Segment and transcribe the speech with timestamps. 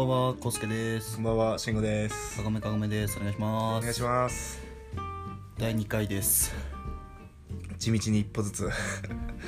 [0.00, 1.24] ばんは、こうすけですこん。
[1.24, 2.38] ばんは、しんごです。
[2.38, 3.18] かごめかごめです。
[3.18, 3.82] お願いしおます。
[3.82, 4.62] 願いします。
[5.58, 6.54] 第2回です。
[7.78, 8.70] 地道に一歩ずつ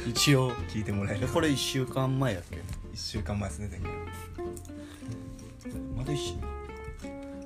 [0.06, 1.24] 一応、聞いてもらえる。
[1.24, 2.58] えこれ1週間前やっけ？
[2.92, 3.92] 一週間前ですね、前回。
[5.96, 6.34] まだ1週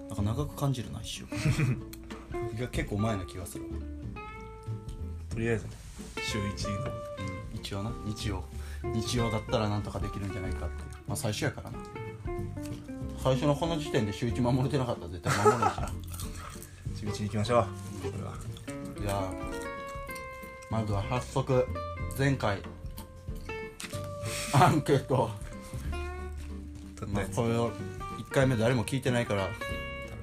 [0.09, 1.39] なんか長く感じるな、1週間。
[2.59, 3.71] いや、結構前な気がするわ。
[5.31, 5.67] とりあえず、
[6.23, 6.71] 週一の。
[6.73, 8.43] うん、一応な、日曜。
[8.83, 10.83] 日曜だったらなんとかできるんじゃないかって。
[11.07, 11.79] まあ最初やからな。
[13.27, 15.91] 最初のこの時点で週1守れてなかったら絶対守れないしな。
[16.95, 17.63] 地道に行きましょう。
[18.13, 18.35] これは。
[19.01, 19.33] じゃあ
[20.71, 21.67] まずは早速
[22.17, 22.63] 前回
[24.55, 25.29] アンケート、
[27.09, 27.25] まあ。
[27.35, 29.49] これを1回目誰も聞いてないから、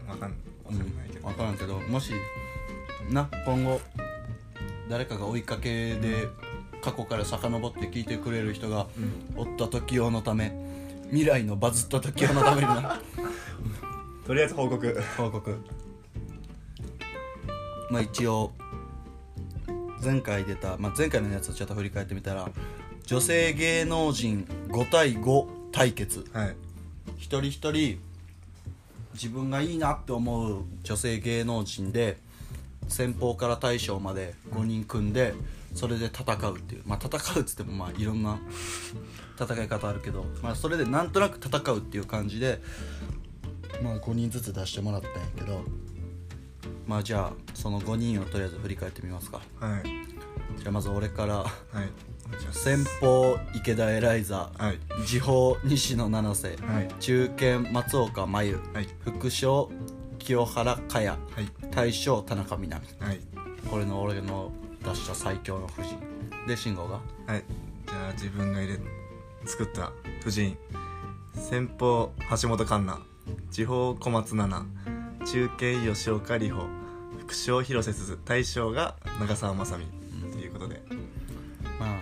[0.07, 0.31] 多分わ
[0.69, 1.27] かん、ないけど。
[1.27, 2.13] 分からんけどもし
[3.09, 3.81] な今後
[4.87, 6.29] 誰かが追いかけで
[6.81, 8.87] 過去から遡って聞いてくれる人が
[9.35, 10.71] おった時用のため
[11.13, 12.99] 未来のバズった時用のためにな
[14.25, 15.01] とりあえず報告。
[15.15, 15.59] 報告
[17.91, 18.51] まあ一応
[20.03, 22.49] 前回出た、まあ、前回のやつをちょっと振り返ってみたら
[23.05, 26.55] 女性芸能人5対5対決はい。
[27.17, 27.99] 一人一人
[29.13, 32.17] 自分がいいなって思う女性芸能人で
[32.87, 35.33] 先方から大将まで5人組んで
[35.73, 38.39] それで戦うっていうまあ戦うっつってもまあいろんな
[39.39, 42.61] 戦い方あるけど、まあ、それでなんとなく戦うっていう感じで
[43.81, 45.63] まあ5人ずつ出してもらったんやけど
[46.85, 49.83] まあじゃあその5人をとりあえず振り返ってみますかはい。
[50.59, 51.49] じゃあまず俺からはい。
[52.51, 54.79] 先方池田エライザはい。
[55.05, 56.89] 時報西野七瀬、はい。
[56.99, 58.87] 中堅松岡真優はい。
[59.03, 59.71] 副将
[60.23, 61.19] 清原果耶はい。
[61.69, 63.19] 大将田中みな実はい。
[63.69, 64.51] これの俺の
[64.83, 65.99] 出した最強の布陣
[66.47, 67.01] で慎吾が？
[67.27, 67.43] はい。
[67.87, 68.79] じゃあ、自分が入れ、
[69.45, 70.57] 作った夫人。
[71.33, 73.01] 先方、橋本環奈。
[73.51, 74.65] 地方、小松菜奈。
[75.25, 76.67] 中堅、吉岡里帆。
[77.19, 78.19] 副将、広瀬すず。
[78.25, 79.85] 大将が長澤まさみ。
[80.31, 80.81] ということで。
[81.79, 81.97] ま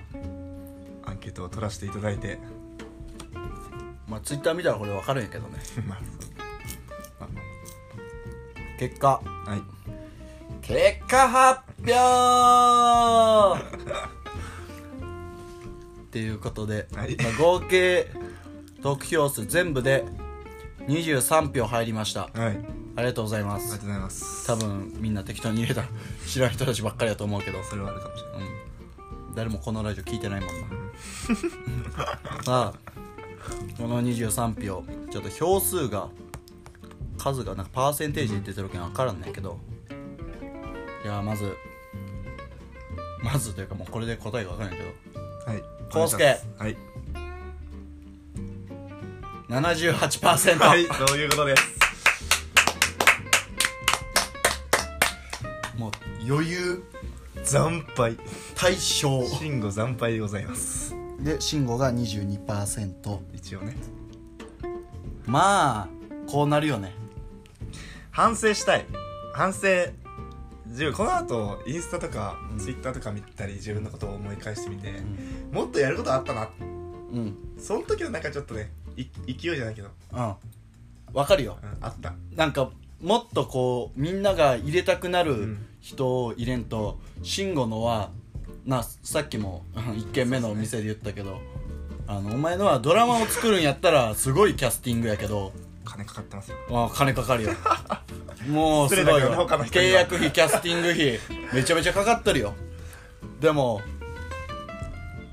[1.06, 2.40] あアンケートを取らせていただいて
[4.08, 6.00] まあツイッター見たらこれ分かるんやけどね まあ
[8.82, 9.22] 結果。
[9.24, 9.62] まあはい。
[10.64, 11.94] 結果発表。
[16.02, 17.16] っていうことで、はい。
[17.18, 18.08] まあ、合計
[18.82, 20.04] 得票数全部で
[20.88, 22.22] 23票入りました。
[22.22, 22.34] はい。
[22.40, 22.58] あり
[22.96, 24.48] ありがとうございまがとすうございます。
[24.48, 25.84] 多分みんな適当に入れた
[26.26, 27.64] 知らん人たちばっかりだと思うけど。
[27.64, 28.42] それはあるかもしれない。
[29.30, 30.68] うん、誰もこのラジオ聞いてないもんな。
[32.44, 32.92] さ あ
[33.78, 36.10] この23票ちょっと票数が
[37.22, 39.60] 数がなんかパーセンテージで出てるけん分からんねんけど。
[41.06, 41.56] いやまず
[43.24, 44.86] まずというかもうこれで答えが分からんけど。
[45.46, 45.64] はい。
[45.94, 46.76] 康介はい。
[49.50, 51.64] 78%、はいそういうことです？
[55.78, 55.92] もう
[56.28, 56.84] 余裕
[57.44, 58.18] 惨敗。
[58.56, 59.28] 大勝。
[59.28, 60.96] 慎吾惨敗でございます。
[61.20, 63.76] で慎吾が22%一応ね。
[65.28, 65.88] まあ
[66.28, 66.96] こうなるよね
[68.12, 68.86] 反省したい。
[69.34, 69.68] 反省
[70.68, 74.94] 自分この後インスタとかツイッターとか見たり自分のことを思い返してみて、
[75.52, 76.50] もっとやることあったな。
[76.60, 77.38] うん。
[77.58, 80.34] その時はなんかちょっとねい勢いじゃないけど、うん。
[81.14, 81.58] 分かるよ。
[81.62, 82.14] うん、あった。
[82.36, 82.70] なんか
[83.02, 85.66] もっとこうみんなが入れたくなるん。
[85.82, 88.12] 人を入れんと慎吾のは
[88.68, 91.42] なさっきも1軒目の店で言ったけど、
[92.06, 95.54] あのお前のはドラマを作るんやったらすごいキャスティングやけど
[95.92, 96.58] 金かかってますよ。
[96.72, 97.52] あ金かかるよ。
[98.48, 99.48] もうすごいよ。
[99.48, 101.20] 契約費キャスティング費
[101.54, 102.54] めちゃめちゃかかってるよ。
[103.40, 103.82] でも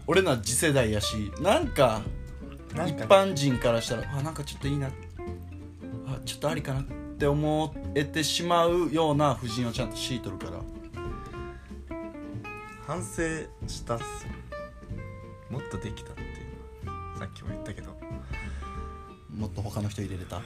[0.07, 2.03] 俺のは次世代やしなんか
[2.73, 4.89] 一般人からしたらあなんかちょっといいな。
[6.07, 6.85] あちょっとありかなっ
[7.19, 10.53] て思えてしまうような夫人をちゃんと敷いとるから。
[12.87, 13.23] 反省
[13.67, 14.33] したっすよ。
[15.51, 16.25] もっとできたってい
[16.83, 17.95] うのはさっきも言ったけど、
[19.39, 20.37] もっと他の人入れれた？
[20.37, 20.45] うん、っ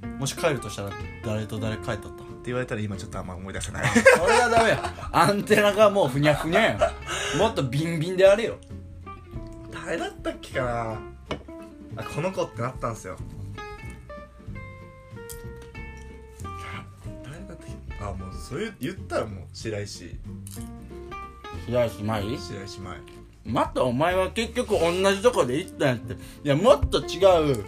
[0.00, 0.90] てもし帰るとしたら
[1.24, 3.84] 誰と誰帰っとった言われたら今ちょっとあんま思い出せない。
[3.88, 5.10] それはダメや。
[5.12, 6.92] アンテナがもうふにゃふにゃや。
[7.38, 8.56] もっとビンビンであれよ。
[9.72, 11.00] 誰だったっけかな。
[11.96, 13.16] あこの子ってなったんすよ。
[17.22, 18.04] 誰だったっけ？
[18.04, 20.16] あもうそういう言ったらもう白石。
[21.66, 22.98] 白石麻衣白石前
[23.44, 26.14] またお前は結局同じとこで行ったんやって。
[26.14, 27.64] いやもっと違う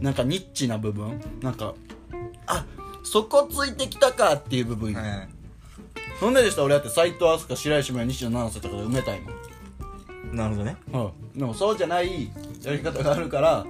[0.00, 1.20] なんかニッチな部分？
[1.42, 1.74] なんか
[2.46, 2.64] あ
[3.02, 5.28] そこついてきたかっていう部分、はい
[6.18, 6.60] そんなでした？
[6.60, 9.30] ら俺だって斎藤飛鳥白石麻衣西野七瀬とかで埋めたいも
[10.32, 10.36] ん。
[10.36, 10.76] なるほどね。
[10.92, 11.38] うん。
[11.38, 12.30] でもそうじゃない
[12.62, 13.64] やり方があるから。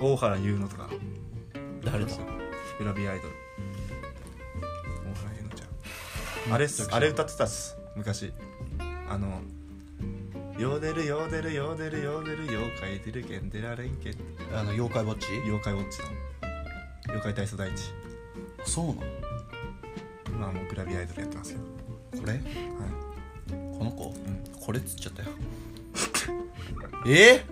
[0.00, 0.88] 大原優乃とか。
[1.84, 2.10] 誰だ？
[2.78, 3.34] グラビアアイドル。
[5.12, 6.54] 大原優乃ちゃん。
[6.54, 6.88] あれっす。
[6.90, 7.76] あれ歌ってたっす。
[7.96, 8.32] 昔。
[9.10, 9.42] あの
[10.58, 14.14] ヨーデルヨーデルヨーデルヨーデル妖怪出るけん出られんけん。
[14.52, 15.26] あの妖怪ウォッチ？
[15.44, 16.08] 妖怪ウォッチの
[17.10, 17.92] 妖怪体操第一。
[18.64, 19.02] そうなの？
[20.28, 21.58] 今はもうグラビアアイドルやってますけ
[22.16, 22.32] どこれ？
[22.32, 22.42] はい。
[23.78, 24.14] この子、ん。
[24.60, 25.28] これっつっちゃったよ。
[27.06, 27.44] え？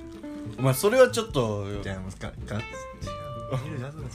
[0.59, 2.63] お前それはちょっとじゃあもうかか違う。
[3.65, 4.13] 見る画像が違う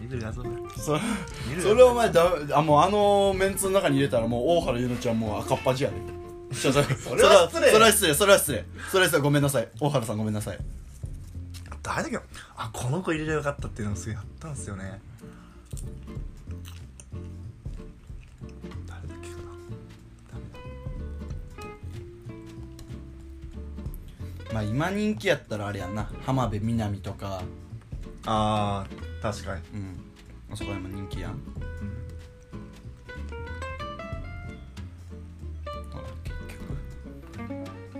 [0.00, 0.48] 見る画像が。
[0.78, 0.98] そ
[1.46, 5.96] 見るそれお前だあもうあのメンツの中に入れたらもう大原優乃ちゃんもう赤っ端やで。
[5.96, 6.23] ちょ
[6.54, 7.70] それそれは失礼。
[7.70, 8.14] それは失礼。
[8.14, 8.64] それは失礼。
[8.90, 9.22] それは失礼。
[9.22, 10.58] ごめんなさい大原さんごめんなさい。
[11.82, 15.00] 誰だっけあこの子入れればよかったっていうのをすごいあったんですよね。
[18.86, 19.42] 誰だっけかな。
[20.32, 20.42] 誰
[24.48, 24.54] だ。
[24.54, 26.08] まあ今人気やったらあれやんな。
[26.24, 27.42] 浜辺美波とか。
[28.24, 29.62] あー確かに。
[29.74, 30.00] うん。
[30.50, 31.32] あそこら辺も人気やん。
[31.32, 31.36] ほ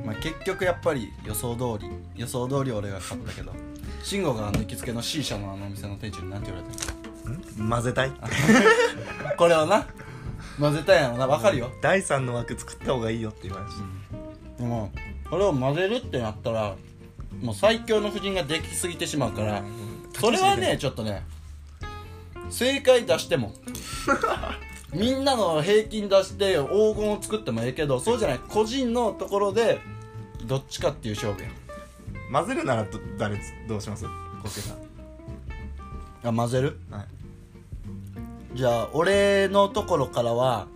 [0.04, 3.52] まあ結局やっぱり予想通り予想通り俺が勝ったけど
[4.02, 6.76] 慎吾があの行きつけの C 社のあのお店の店長になんて言われ
[7.56, 7.68] たん？
[7.70, 8.10] 混ぜたい？
[8.10, 8.16] の
[9.38, 9.86] これをな
[10.60, 11.26] 混ぜたいやろな。
[11.26, 11.70] 分かるよ。
[11.80, 13.76] 第3の枠作った方がいいよって言われまし
[14.58, 14.92] でも
[15.30, 16.76] これを混ぜるってなったら
[17.42, 19.64] もう最強の布陣ができすぎてしまうかたら
[20.20, 21.24] それはねちょっとね
[22.50, 23.52] 正解出しても
[24.92, 28.40] みんなの平均出して黄金を作ってもええけどそうじゃない。
[28.48, 29.80] 個人のところで
[30.46, 31.48] どっちかっていう勝負や
[32.32, 33.36] 混ぜるならど誰
[33.68, 34.04] どうします？
[34.42, 34.78] コスケさん。
[36.28, 36.78] あ混ぜる？
[36.90, 37.06] はい。
[38.54, 40.66] じゃあ俺のところからは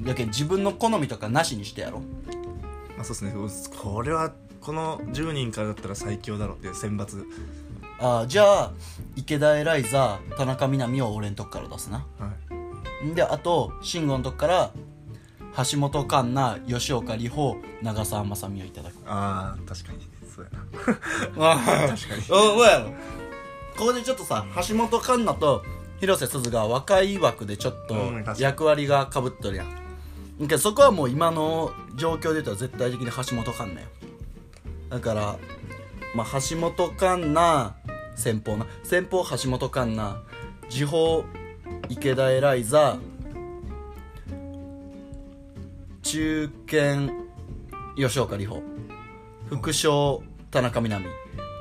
[0.00, 2.00] だけど自分の好みとかなしにしてやろ
[2.96, 3.70] まあそうですね。
[3.82, 7.24] これはこの10人からだったら最強だろうっていう選抜。
[7.98, 8.72] あじゃあ
[9.16, 12.06] 池田エライザ田中みな実を俺のとこから出すな。
[12.18, 12.30] は
[13.02, 13.06] い。
[13.06, 14.70] んであと慎吾のとこから
[15.56, 18.94] 橋本環奈吉岡里帆長澤まさみをいただく。
[19.06, 20.08] ああ確かに。
[20.34, 20.50] そうや
[21.36, 21.52] な。
[21.52, 21.56] あ
[21.88, 22.22] 確かに。
[22.22, 22.90] そうやろ。
[23.76, 25.64] ここでちょっとさ橋本環奈と
[26.00, 28.40] 広瀬すずが若い枠でちょっとうん確かに。
[28.40, 29.70] 役割がかぶっとるやん。
[29.70, 29.74] だ
[30.40, 33.88] けどそこはもう今の状況で言ったら絶対的に橋本環奈よ。
[34.88, 35.36] だから、
[36.14, 37.72] まあ、橋本環奈
[38.16, 38.66] 先方な。
[38.82, 40.16] 先方橋本環奈。
[40.68, 41.24] 時報
[41.88, 42.96] 池田エライザ
[46.02, 47.10] 中堅
[47.96, 48.62] 吉岡里帆。
[49.48, 51.06] 副将田中みな実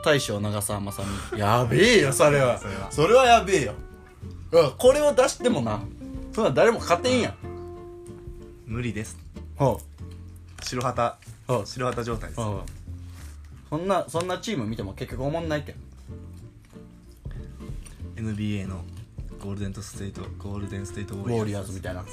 [0.03, 1.03] 大将長澤まさ
[1.33, 1.39] み。
[1.39, 2.59] やべえよそれは。
[2.89, 3.25] それは。
[3.25, 3.73] やべえよ。
[4.51, 5.81] うんこれを出してもな。
[6.33, 7.35] そんなん誰も勝てんやん。
[8.65, 9.17] 無理です。
[9.55, 9.79] ほ
[10.63, 11.17] 白旗。
[11.47, 12.41] うほう白旗状態です。
[12.41, 12.69] ほう
[13.69, 15.75] そんなそんなチーム見ても結局おもんないけん。
[18.15, 18.83] NBA の
[19.39, 22.03] Golden State Golden State ウ Warriors みたいな。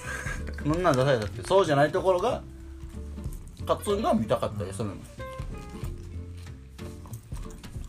[0.64, 2.42] そんなん出されたってそうじゃないところが
[3.66, 4.94] 勝つんが見たかったりするの。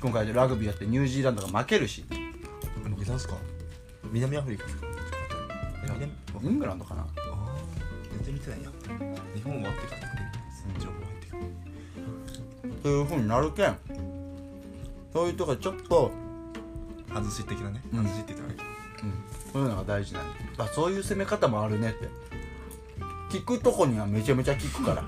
[0.01, 2.05] 今回ラグビーやってニュージーランドが負けるし。
[2.89, 3.35] 僕いたんすか？
[4.11, 4.87] 南アフリカですか？
[5.99, 7.01] え南イングランドかな。
[7.01, 7.55] ああ
[8.23, 8.69] 全然見てないや。
[9.35, 10.65] 日本終わってから見てみたいです。
[10.79, 11.41] 情報入ってくる
[12.83, 13.77] そういうふうになるけん。
[15.13, 16.11] そういうとこちょっと、
[17.09, 18.03] 外し的なねうん。
[18.03, 18.66] 外しって言ったら
[19.53, 20.23] そういうのが大事なん
[20.57, 22.07] だあそういう攻め方もあるねって。
[23.29, 25.03] 聞くとこにはめちゃめちゃ聞くから。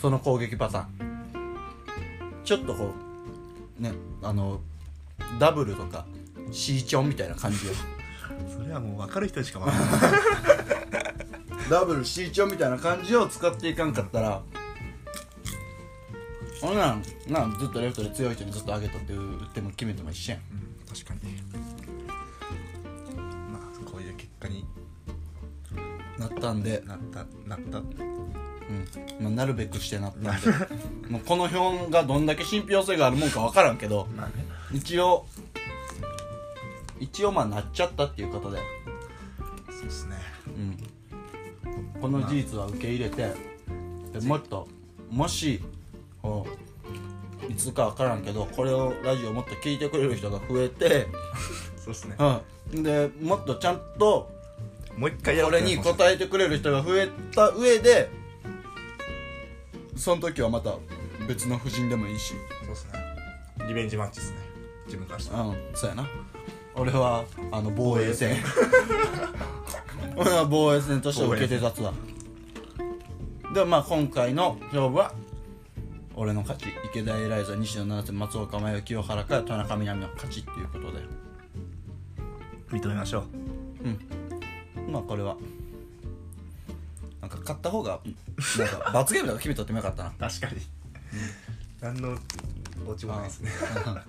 [0.00, 1.24] その攻撃パターン。
[2.44, 2.92] ちょっとこ
[3.78, 4.60] うねあの
[5.38, 6.04] ダブルとか
[6.52, 7.72] C チョンみたいな感じよ。
[8.54, 11.70] それはもう分かる人しか分からない。
[11.70, 14.42] ダブル C チョンみたいな感じを使っていかんかったら
[16.60, 20.40] ほんなんなんずっとレフトで強い人にずっと上げとって打っても決めても一緒やん。
[20.40, 21.20] うん確かに
[26.44, 27.78] ったんで、なったなった。
[27.78, 27.84] うん。
[29.20, 30.30] まあ、なるべくしてなったんで。
[31.08, 34.06] もうこの表がどんだけ信憑性があるもんか分からんけど。
[34.16, 34.46] まあね。
[34.72, 35.26] 一応
[37.00, 38.58] 一応まあなっちゃったっていうことで、
[39.70, 40.16] そうですね。
[40.46, 43.32] うん、この事実は受け入れて
[44.12, 44.68] でもっと
[45.10, 45.60] もし
[46.22, 46.46] こ
[47.48, 51.08] ういつか分からんけどこれをラジオもっと聞いてくれる人が増えて、
[51.76, 52.16] そうですね。
[52.72, 54.30] うん、でもっとちゃんと
[54.96, 58.10] もう一回やこれに答えてくれる人が増えた上で
[59.96, 60.74] その時はまた
[61.26, 62.34] 別の布陣でもいいし。
[62.60, 62.92] そうですね。
[63.68, 64.38] リベンジマッチですね。
[64.86, 65.42] 自分からしたら。
[65.44, 66.08] うんそうやな。
[66.74, 68.36] 俺はあの防衛戦。
[70.16, 71.92] 俺は防衛戦として受けて立つわ
[73.54, 75.12] でまあ今回の勝負は
[76.14, 76.66] 俺の勝ち。
[76.90, 81.24] 池田エライザ西野七瀬松岡真由清原から田中みな実の勝ちっていうことで。
[82.70, 83.24] 認めましょう
[84.94, 85.36] まあこれは。
[87.20, 88.00] なんか勝った方が
[88.58, 90.10] なんか罰ゲームとか決めとってもよかったな。
[90.20, 90.60] 確かに、
[91.80, 92.16] 何の
[92.86, 93.50] 落ちもないですね。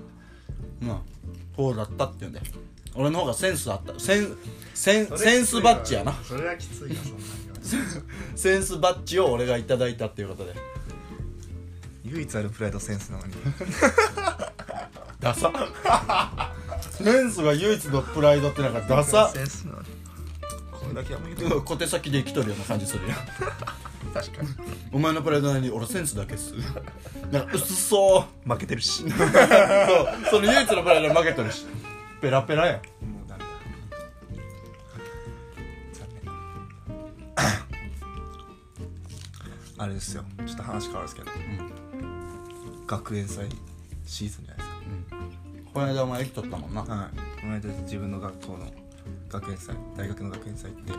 [0.82, 1.02] まあ
[1.56, 2.42] こうだったっていうんで。
[2.94, 4.00] 俺の方がセンスあった。
[4.00, 4.38] セン
[4.74, 6.14] センセンスバッジやな。
[6.24, 7.10] それはきついなそ
[7.78, 8.02] んなに
[8.38, 10.54] センスバッジを俺がいただいたっていうことで。
[12.04, 13.34] 唯一あるプライドセンスなのに。
[15.20, 15.52] ダサ。
[16.92, 19.30] センスが唯一のプライドってなんかダサ。
[19.30, 19.95] センスなのに
[20.96, 23.18] だけはもう言う小手先で生きとるような感じするやん。
[24.14, 24.50] 確かに。
[24.94, 26.54] お前のプライドに俺センスだけっす。
[27.32, 28.50] なんか薄そう。
[28.50, 29.04] 負けてるし。
[29.04, 29.30] も うそう。
[30.32, 31.66] その唯一のプライドに負けとるし。
[32.22, 32.82] ペラペラやん。
[33.28, 33.46] ダメだ。
[35.94, 36.34] 残念。
[39.84, 40.24] あれですよ。
[40.46, 41.32] ちょっと話変わるんですけど、
[42.88, 43.50] 学園祭
[44.06, 44.70] シーズンじゃないです
[45.74, 46.84] この間お前生きとったもんな。
[46.84, 47.42] かはい。
[47.42, 48.85] この間自分の学校の
[49.30, 50.94] 学園祭大学の学園祭って。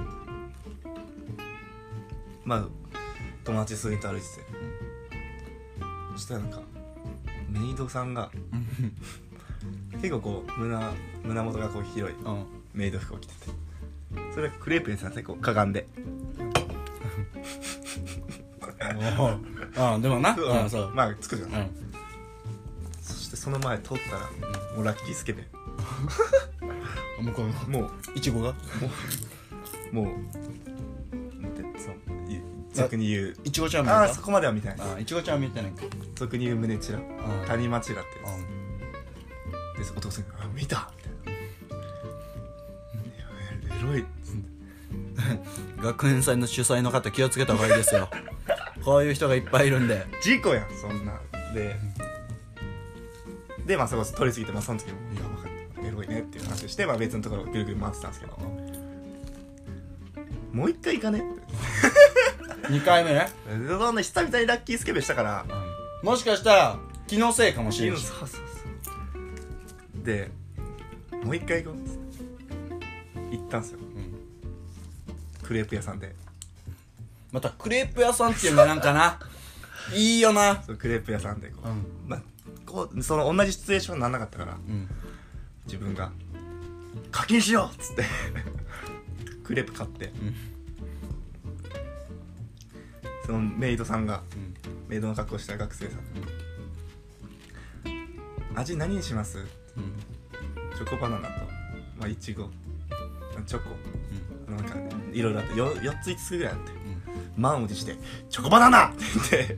[2.45, 2.64] まあ
[3.45, 4.35] 友達数人と歩いてて、
[6.14, 6.62] そしたらなんか
[7.49, 8.30] メイドさんが
[9.92, 10.78] 結構こう胸
[11.25, 12.47] 胸元がこう広いうん。
[12.75, 13.50] メイド服を着てて。
[14.35, 15.87] それがクレープにさせてこうかがんで。
[19.78, 20.37] あでもな。
[20.37, 20.90] うんそう。
[20.95, 21.71] まあつくじゃん、うん。
[23.00, 24.23] そしてその前通ったら、
[24.76, 25.49] もうラッキースケベ
[27.26, 27.90] 向こうのもう。
[28.14, 28.54] いちごが？
[29.92, 30.06] もう。
[31.42, 31.95] なんてその
[32.30, 32.40] い
[32.73, 35.83] 俗に言ういちごちゃん見えたああそこまでは見てないですあいちごちゃん見てないか
[36.14, 37.02] 俗に言う胸チラん
[37.47, 38.11] 谷間チラって
[39.80, 41.40] やつでお父さんが「あ見た!」みたいな
[43.73, 44.04] 「いやエロい」
[45.83, 48.11] 学園祭の主催の方気をつけた方がいいですよ
[48.85, 51.18] こういう人がいっぱいいるんで事故やんそんな
[51.54, 51.76] で
[53.64, 54.99] でまあそこ通り過ぎてまあその時も
[56.76, 58.37] 「して、まあ、別のところをぐるぐる回ってたんですけど。
[60.52, 61.21] もう一回行かね？
[61.21, 63.14] って2回目？
[63.14, 63.28] ね
[63.66, 65.47] そんな久々にラッキースケベしたから。
[66.02, 68.38] もしかしたら気のせいかもしれそうないしそうそ
[70.02, 70.04] う。
[70.04, 70.30] で
[71.25, 71.97] もう一回行こうっつっ
[73.30, 73.37] て。
[73.38, 73.78] 行ったんすよ、
[75.42, 76.14] クレープ屋さんで。
[77.33, 79.18] またクレープ屋さんっていうのがなんかな？
[79.97, 80.62] いいよな。
[80.62, 81.87] そうクレープ屋さんでこう、うん。
[82.06, 82.23] まあ
[82.66, 84.52] こうその同じシチュエーションにならなかったから。
[84.54, 84.88] うん。
[85.66, 86.12] 自分が
[87.10, 88.04] 「課金しよう!」っつって。
[89.44, 90.12] クレープ買って、
[93.24, 94.22] そのメイドさんが、
[94.88, 96.00] メイドの格好した学生さん、
[98.58, 99.44] 味何にします？
[100.76, 101.44] チョコバナナと、
[101.98, 102.50] まあ、いちご
[103.46, 103.70] チョコ、
[104.50, 104.74] なんか
[105.12, 106.72] いろいろあって 4, 4つ5つぐらいあって、
[107.36, 107.96] 満を持して
[108.28, 109.56] 「チョコバナナ!」って言って。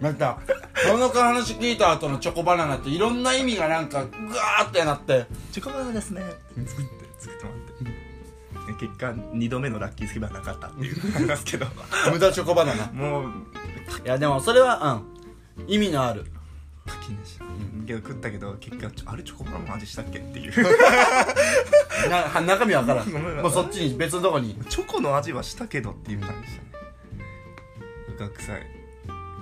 [0.00, 0.14] なん
[0.76, 7.66] かこの話聞いた後のチョコバナナっていろんな意味がなんかグワーってなって「チョコバナナですね」って作って作ってもらって。
[8.66, 11.66] で結果2度目のラッキースケベはなかったっていうなんですけど。
[12.10, 12.86] 無駄チョコバナナ。
[12.86, 13.30] いもう
[14.04, 15.02] やでもそれは
[15.58, 15.72] うん。
[15.72, 16.26] 意味のある。
[16.84, 17.44] 課金でした、
[17.86, 20.52] けど食ったけど結果ちょあれチョコバナナの味したっけっていう。
[22.10, 23.08] な中身わからん。
[23.08, 24.58] もうそっちに別のとこに。
[24.68, 26.68] チョコの味はしたけどっていう感じでしたね。
[28.18, 28.75] 学祭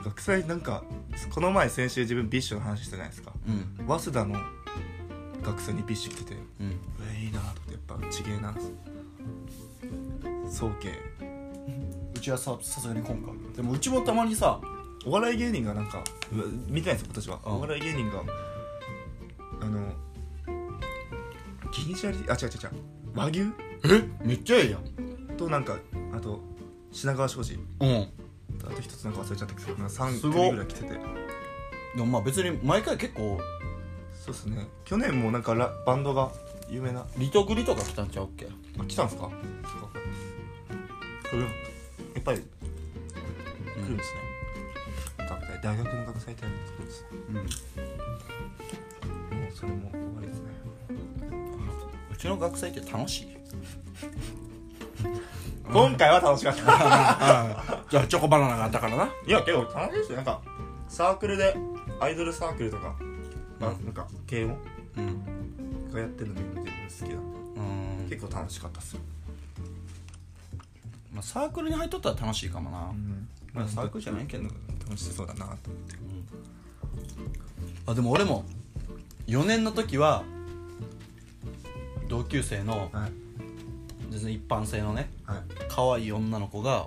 [0.05, 0.85] 学祭なんか
[1.31, 3.33] この前先週自分 BiSH の話したじゃないですか。
[3.49, 3.87] うん。
[3.87, 4.39] 早稲田の
[5.43, 6.79] 学祭に BiSH 来ててうん。
[7.17, 8.55] えいいなってやっぱちげえな。
[10.51, 10.93] 早慶。
[12.15, 14.61] うちはささすがに今回でもうちもたまにさ
[15.07, 16.03] お笑い芸人がなんか
[16.69, 17.53] 見てないんですよ今年は、うん。
[17.57, 18.23] お笑い芸人が
[19.61, 19.93] あの
[21.73, 22.71] 銀シャリあ違う違う違う。
[23.15, 23.41] 和牛？
[23.43, 23.47] え？
[24.27, 25.37] めっちゃええやん。
[25.37, 25.79] となんか
[26.15, 26.41] あと
[26.93, 27.55] 品川庄司。
[27.81, 28.09] うん
[28.63, 29.87] あと一つなんか忘れちゃったけどな。
[29.87, 30.33] んか3すごっ。
[30.35, 30.89] 組ぐらい来てて。
[30.91, 30.99] で
[31.99, 33.39] もまあ別に毎回結構
[34.25, 34.67] そうっすね。
[34.85, 36.33] 去年もなんかラバンドが
[36.69, 37.01] 有名な。
[37.01, 38.49] あリトグリとか来たんちゃうっけ？
[38.89, 39.23] 来たんすか？
[39.23, 39.37] そうか。
[41.31, 41.49] それや
[42.21, 42.43] っぱり来
[43.87, 44.21] るんですね、
[45.19, 46.55] 学祭大学の学祭って来るん
[46.87, 47.09] ですね。
[47.29, 47.35] うん。
[47.37, 47.47] もう
[49.53, 50.47] それも終わりですね。
[52.13, 53.37] うちの学祭って楽しい？
[55.73, 56.63] 今回は楽しかった。
[57.91, 59.09] じゃあチョコバナナがあったからな。
[59.27, 59.99] いや結構楽しい。
[60.01, 60.41] ですよなんか
[60.89, 61.57] サークルで
[62.01, 62.95] アイドルサークルとか、
[63.59, 64.57] まあうんなんか慶応
[64.97, 65.93] うん。
[65.93, 67.17] がやってるの見るの自分好きなんで
[67.57, 68.11] うん。
[68.11, 69.01] 結構楽しかったっすよ、
[71.13, 72.93] まあ、サークルに入っとったら楽しいかもな、
[73.53, 74.45] まあサークルじゃないけど
[74.85, 75.95] 楽しそうだなと思って。
[77.87, 78.45] あでも俺も
[79.27, 80.23] 4年の時は
[82.09, 83.13] 同級生のはい。
[84.11, 85.09] 全然一般性のねはい、
[85.75, 86.87] 可愛い女の子が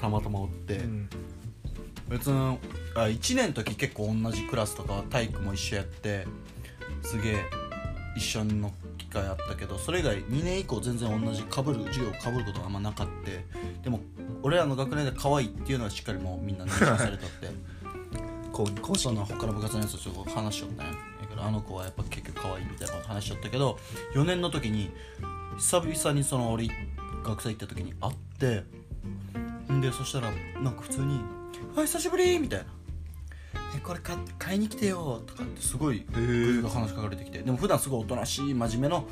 [0.00, 1.08] たまたまおって、うん。
[2.08, 2.58] 別に
[2.94, 6.26] あ1年の時結構同じクラスとか体育も一緒やって
[7.02, 7.44] すげえ
[8.16, 13.44] 一緒の機会あったけどそれ以外2年以降全然同じかぶる授業かぶることがあんまなかって
[13.82, 14.00] でも
[14.42, 17.48] 俺らの学年で可愛いっていうのはしっかりもうみんな認識されとって。
[18.52, 23.78] こう公式その他の部活のやつと話しよったんやだけどあの子はやっぱ結局可愛いみたいなこと話しよったけど
[24.14, 24.90] 4年の時に
[25.58, 26.70] 久々にその俺
[27.26, 28.64] 学祭行った時に会って
[29.72, 30.30] んでそしたら
[30.62, 31.20] なんか普通に
[31.76, 32.66] 「あ久しぶり!」みたいな
[33.76, 39.06] 「えこれ買買いに来てよ」とかってすごい話しかかれてきてでも普段すごいおとなしい真面目の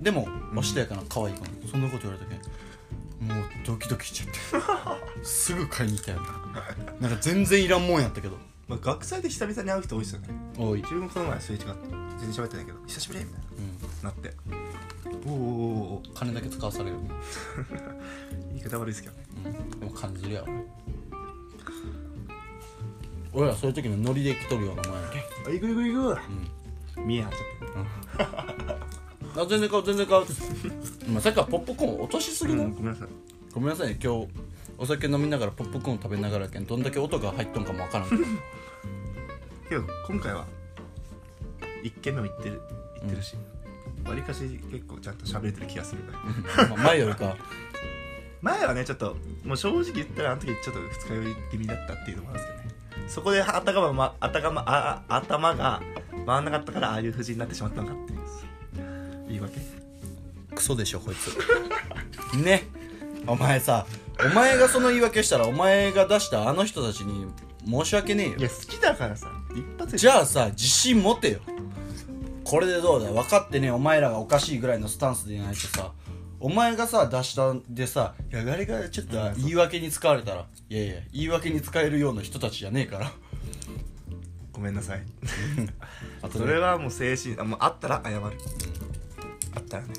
[0.00, 1.68] でもおしとやかな可愛い子なの。
[1.70, 5.24] そんなこと言われたけんもうドキドキしちゃって。
[5.24, 6.20] すぐ買いに来たよ
[7.00, 7.08] な。
[7.08, 8.36] んか全然いらんもんやったけど。
[8.68, 10.28] まあ、学祭で久々に会う人多いですよね。
[10.58, 10.82] 多い。
[10.82, 11.72] 自分もこの前すれ違って
[12.18, 14.02] 全然喋ってないけど久しぶりみたいうん。
[14.02, 14.34] ななって
[15.26, 16.96] おおお金だけ使わされる、
[18.50, 20.46] 言い方悪いですけどねうん、でも感じるやろ
[23.32, 26.20] 俺らそういう時のノリで来とるようなもんやけあ行く行く行く
[26.98, 28.26] うん見え張っちゃっ
[29.34, 30.24] てあ全然買う全然買う
[31.10, 33.08] まあさっきからポップコーン落としすぎな、うんごめんなさい
[33.52, 34.28] ごめんなさいね今日
[34.78, 38.08] お酒飲みながらポップコーン食べながらけんどんだけ音が入っとんかもわからん
[39.68, 40.46] けど今回は
[41.82, 42.62] 一軒目も行ってる
[43.00, 43.36] 行ってるし
[44.08, 46.18] わり、かし結構ちゃんと喋れてる気がするか
[46.56, 46.68] ら。
[46.68, 47.36] まあ前よりか
[48.42, 53.08] 前はねちょっともう正直言ったらあの時ちょっと二日酔い気味だったっていうのもあるんですけどね。
[53.08, 55.82] そこで頭が、ま、頭ああ頭が
[56.26, 58.18] 回んなかったからああいう風になってしまったのかっていう。
[59.28, 59.60] 言い訳。
[60.54, 61.36] クソでしょこいつ。
[62.36, 62.64] ね。
[63.26, 63.86] お前さ
[64.24, 67.26] お前がその言い訳したらお前が出したあの人たちに
[67.66, 68.36] 申し訳ねえよ。
[68.36, 69.98] いや好きだからさ一発で。
[69.98, 71.40] じゃあさ自信持てよ
[72.48, 73.08] これでどうだ？
[73.08, 75.92] よ分かってねお前らがおかしいぐらいのスタンスでないとさ。
[76.38, 83.10] お前がさ出したんでさいや誰がちょっと言い訳に使われたらいやいや言い訳に使えるような人たちじゃねえから。
[84.52, 85.02] ごめんなさい。
[86.22, 88.22] あとそれはもう精神あもうあったら謝る、
[89.54, 89.94] あったらね。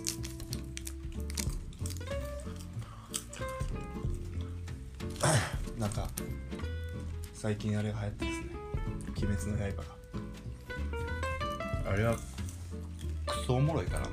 [5.78, 6.08] なんか
[7.34, 8.46] 最近あれが流行ってですね
[9.18, 9.84] 「鬼滅の刃が」
[11.92, 12.18] あれは
[13.28, 14.04] クソおもろいから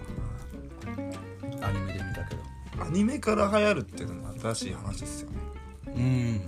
[1.63, 1.69] な。
[1.69, 2.43] アニメで見たけど。
[2.85, 5.37] アニメから流行るっていうのも新しい話ですよね。
[5.87, 6.47] うん。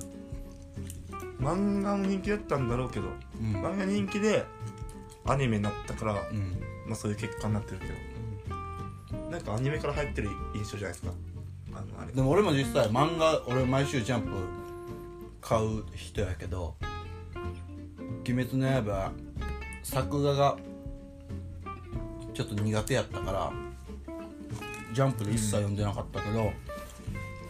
[1.41, 3.07] 漫画も人気だったんだろうけど、
[3.41, 3.57] うん。
[3.57, 4.45] 漫画人気で
[5.25, 6.61] アニメになったから、うん。
[6.87, 7.95] まあ、そういう結果になってるけど。
[9.31, 11.13] なんかアニメから流行ってる印象じゃないですか。
[11.75, 12.13] あのあれ。
[12.13, 14.29] でも俺も実際漫画俺毎週ジャンプ
[15.41, 16.75] 買う人やけど
[18.27, 19.13] 「鬼滅の刃」
[19.85, 20.57] 作画が
[22.37, 23.51] ちょっと苦手やったから
[24.93, 26.53] ジャンプで一切読んでなかったけど、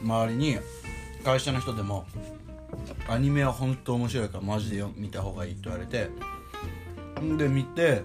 [0.01, 0.59] 周りに
[1.25, 2.07] 会社の人でも
[3.11, 6.09] 「アニメは本当面白いからマジでよ見た方がいい」って言われて
[7.21, 8.03] んで見て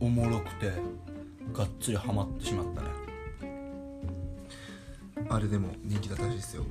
[0.00, 0.72] おもろくて
[1.52, 2.88] がっつりハマってしまったね。
[5.28, 6.64] あれでも人気だったらしいですよ。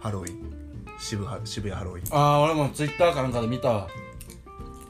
[0.00, 0.52] ハロウィン。
[1.00, 2.16] 渋谷渋谷ハロウィン。
[2.16, 3.88] ああ俺もツイッターかなんかで見たわ。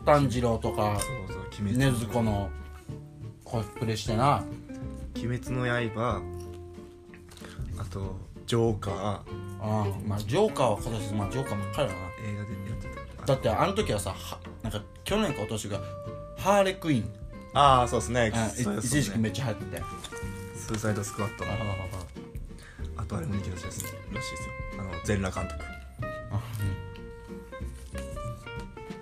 [0.05, 2.51] 炭治郎とかそうそう鬼滅禰豆子の
[3.47, 4.45] コスプレしてな。
[5.15, 6.21] 鬼滅の刃。
[7.79, 8.95] あとジョーカー。
[8.95, 9.23] あ
[9.61, 12.01] あまあジョーカーは今年まあジョーカーばっかりだな。
[12.29, 12.89] 映画でやって
[13.21, 13.27] た。
[13.27, 15.81] だってあの時はさはなんか去年か今年が
[16.37, 17.11] ハーレクイーン。
[17.55, 18.33] ああそうですね。
[18.35, 19.85] あそうです一時期めねっちゃ流行ってて。
[20.57, 21.45] スーサイドスクワット。
[21.45, 21.53] の
[22.97, 24.53] あとあれも人気だしですらしいですよ。
[24.81, 25.65] あの全裸監督。
[26.33, 26.43] あ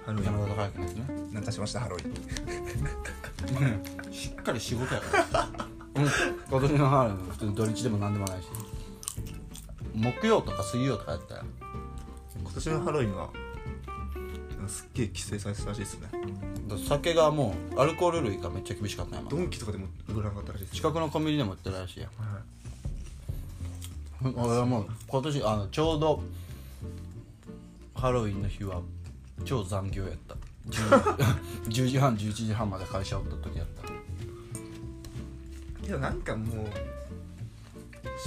[0.04, 0.28] ハロウィン。
[0.28, 1.04] うん山田孝之のやつね。
[1.32, 1.80] なんかしました？
[1.80, 2.14] ハロウィン
[4.12, 5.48] しっかり仕事やから。
[5.96, 6.08] うん。
[6.50, 8.48] 今年のハーレー普通に土日でも何でもないし。
[9.94, 11.44] 木曜とか水曜とかやったら。
[12.42, 13.30] 今年のハロウィンは
[14.68, 16.08] すっげえ規制されてたらしいですね。
[16.88, 22.38] 酒がもうアルコール類がめっちゃ厳しかったんやドンキとかでも売らなかったらしいです近くのコンビニでも売ってるらしいやは
[24.28, 24.32] い。
[24.34, 26.22] 俺はもう今年あのちょうど
[27.94, 28.80] ハロウィンの日は
[29.44, 30.34] 超残業やった
[30.70, 33.84] 10, 10時半11時半まで会社おった時やった。
[35.86, 36.66] けどなんかもう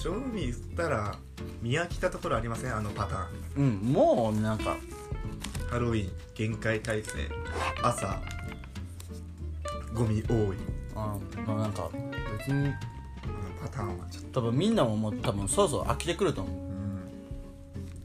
[0.01, 1.17] 正味言ったら
[1.61, 2.75] 見飽きたところありません？
[2.75, 3.63] あのパターン。
[3.63, 4.77] うんもうなんか
[5.69, 7.29] ハロウィン限界体制
[7.81, 8.21] 朝
[9.93, 10.57] ゴミ多い。
[10.95, 11.89] あまあなんか
[12.37, 12.73] 別にあの
[13.61, 16.55] パターンはちょっ多分みんなももう多分そろそろ飽きてくると思う。
[16.55, 16.61] と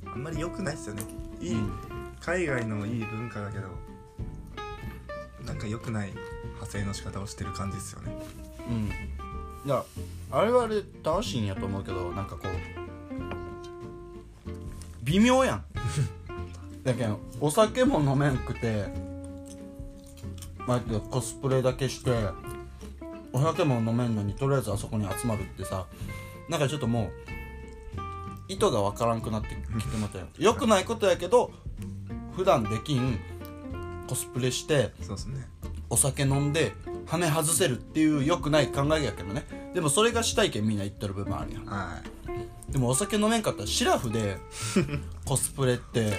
[0.09, 0.13] うん。
[0.13, 1.03] あんまり良くないっすよね。
[1.41, 1.73] いい、うん。
[2.21, 3.69] 海外のいい文化だけど
[5.63, 8.17] か良くない派生の仕方をしてる感じですよね。
[8.69, 8.91] うん。
[9.65, 9.85] いや
[10.31, 12.51] あれはあれ楽しいんやと思うけどなんかこう
[15.05, 15.65] 微妙やん。
[16.83, 18.87] だけどお酒も飲めんくて
[20.67, 22.11] まあコスプレだけして
[23.33, 25.87] お酒も飲めんのにとりあえずあそこに集まるってさ
[26.49, 27.11] なんかちょっともう
[28.49, 31.53] 意図がわからんくなってきてまたよよくないことやけど
[32.37, 33.19] 普段できん
[34.13, 35.49] コスプレしてそうですね。
[35.89, 36.73] お酒飲んで
[37.07, 39.47] 羽目外せるっていう良くない考えやけどね。
[39.73, 41.65] でもそれがしたいけんみんな言ってる部分あるやん。
[41.65, 42.03] は
[42.69, 42.73] い。
[42.73, 44.37] でもお酒飲めんかったらシラフで
[45.25, 46.13] コスプレって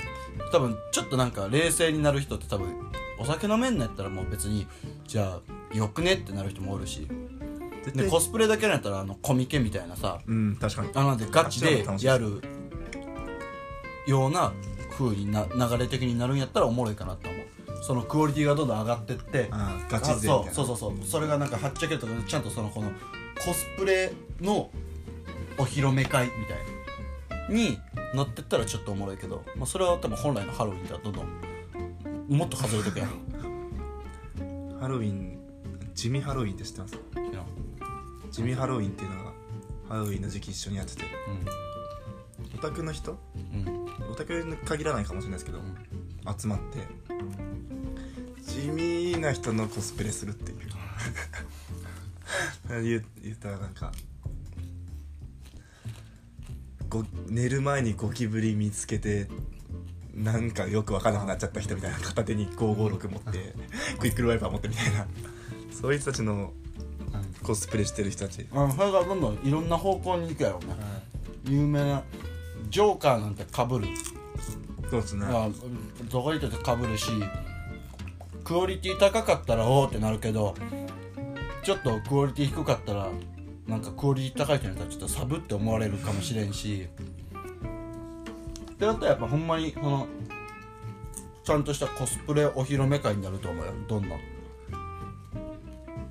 [0.51, 2.73] 多分ちょっとなんか冷静になる人って多分
[3.19, 4.65] お酒飲めんのやったらもう別に
[5.05, 5.39] じゃ
[5.71, 7.07] あよくねってなる人もおるし。
[7.93, 10.89] でコスプレだけなんやったらあのコミケみたいなさうん確かに。
[10.95, 12.41] あのでガチでやる
[14.07, 14.51] ような
[14.97, 17.42] 風にな流れ的になるんやったらおもろいかなと思う
[17.85, 20.51] そのクオリティがどんどん上がってってあーガチ勢みたいな。
[20.51, 21.05] あそうそうそうそう。
[21.05, 22.91] それがなんかはっちゃけとかちゃんとそのこの
[23.45, 24.71] コスプレの
[25.57, 26.57] お披露目会みたい
[27.49, 27.77] なに
[28.15, 31.27] なってったらちょっとおもろいけど、まあ、それは多分本来のハロウィンとはどんどん
[32.29, 33.09] もっと外れてくやん
[34.79, 35.37] ハロウィン
[35.93, 36.97] 地味ハロウィンって知ってます？
[38.31, 39.31] 地味ハロウィンっていうのが
[39.89, 41.03] ハロウィンの時期一緒にやってて。
[42.55, 43.17] オタクの人？
[43.35, 43.67] うん。
[43.67, 45.59] うんオタクに限らないかもしれないですけど、
[46.37, 46.79] 集まって
[48.47, 50.57] 地味な人のコスプレするっていう。
[53.21, 53.91] 言ったらなんか
[56.89, 59.27] ご寝る前にゴキブリ見つけて
[60.13, 63.53] なんかよく分からなくなっちゃった人みたいな片手に556持って
[63.99, 65.07] クイックルワイパー持ってみたいな。
[65.71, 66.53] そういう人たちの
[67.41, 70.75] コスプレしてる人たち、あそれがどんどんいろんな方向に行くやろうね。
[71.45, 72.03] 有名な
[72.69, 73.87] ジョーカーなんてかぶる。
[74.89, 75.25] そうですね。
[75.25, 75.49] まあ
[76.09, 77.11] どこにいててかぶるし
[78.43, 80.55] クオリティ高かったらおおってなるけど
[81.63, 83.09] ちょっとクオリティ低かったら
[83.67, 86.87] なんかクオリティ高い人にたらちょっとサブって思われるかもしれんし。
[88.73, 90.07] ってなったらやっぱほんまにその
[91.43, 93.71] ちゃんとしたコスプレお披露目会になると思うよ。
[93.87, 94.19] どんどん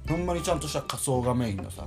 [0.09, 1.87] ほんまにちゃんとした仮装がメインのさ。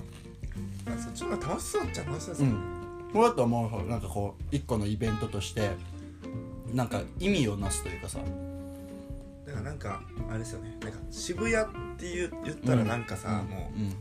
[1.00, 2.76] そっちの方が楽しそうっちゃ楽しそうですうん。
[3.12, 5.72] これだともうなんかこう一個のイベントとして
[6.74, 8.20] なんか意味をなすというかさ
[9.66, 10.78] なんかあれですよね。
[10.82, 13.94] なんか渋谷って言う言ったらなんかさ、もううん。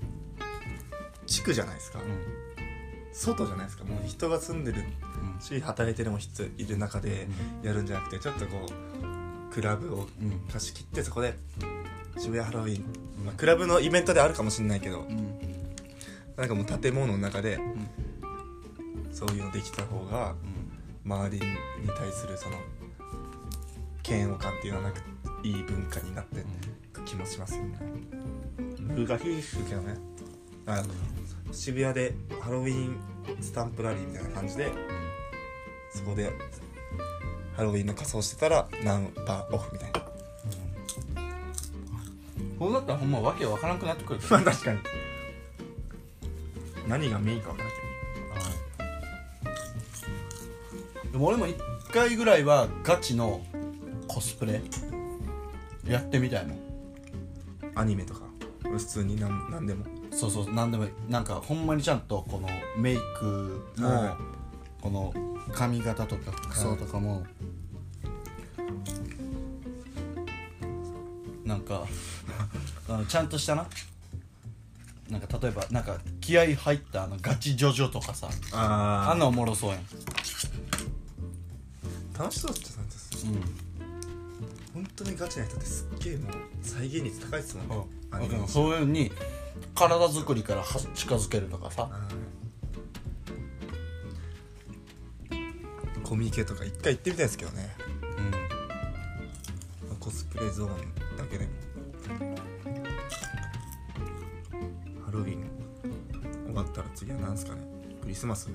[1.26, 2.02] 地区じゃないですか、う。
[2.02, 2.06] ん。
[3.14, 4.82] 外じゃないですかもう人が住んでる
[5.40, 7.28] し働いてるも人いる中で
[7.62, 10.40] やるんじゃなくてちょっとこうクラブをうん。
[10.52, 11.34] 貸し切ってそこで
[12.18, 12.84] 渋谷ハロウィン、
[13.24, 15.38] まあ、クラブのイベントであるかもしれないけどうん。
[16.36, 17.58] なんかもう建物の中で
[19.12, 20.34] そういうのできた方が
[21.06, 21.42] 周りに
[21.96, 22.56] 対するその
[24.06, 25.00] 嫌悪感っていうのはなく
[25.44, 26.42] いい文化になって
[27.04, 27.78] 気もしますよね。
[28.96, 29.96] 難しいですけどね。
[30.66, 30.82] あ
[31.52, 32.96] 渋谷でハロウィン
[33.40, 34.72] スタンプラリーみたいな感じで
[35.92, 36.32] そこで
[37.56, 40.00] ハロウィンの仮装してたら何パーオフみたいな。
[42.58, 44.78] こうなったらほんまわけわからなくなってくるまあ確かに。
[46.88, 47.78] 何がメインか分からない。
[51.12, 51.56] でも俺も一
[51.92, 53.44] 回ぐらいはガチの
[54.08, 54.62] コスプレ
[55.86, 56.58] やってみたいもん。
[57.74, 58.20] アニメとか？
[58.62, 59.84] 普通に何何でも。
[60.10, 60.90] そうそうなんでもいい。
[61.08, 64.16] なんかほんまにちゃんとこのメイクも、は
[64.80, 65.12] この
[65.52, 67.24] 髪型とか服装とかも、
[71.44, 71.86] なんか
[72.88, 73.66] あのちゃんとしたな。
[75.10, 79.80] なんか例えばなんか気合い入ったあのガチジョジョとかさああんなおもろそうやん。
[82.18, 83.63] 楽しそうっちゃ楽しそううん
[84.84, 87.76] 本当にガチな人ってすっげえもう再現率高いっすもんね。
[88.10, 88.36] アニメ。
[88.38, 89.10] のそういうのに
[89.74, 91.88] 体作りからは近づけるとかさ。
[91.90, 92.34] あー
[96.04, 97.74] コミケとか一回行ってみたいですけどね。
[99.90, 99.96] うん。
[99.96, 101.50] コスプレゾーンだけでも。
[105.06, 105.48] ハロウィン。
[106.46, 107.62] 終わったら次は何すかね。
[108.02, 108.50] クリスマス。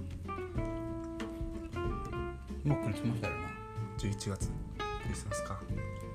[2.64, 3.50] もうクリスマスだよな。
[3.98, 4.48] 11月。
[4.48, 5.60] クリスマスか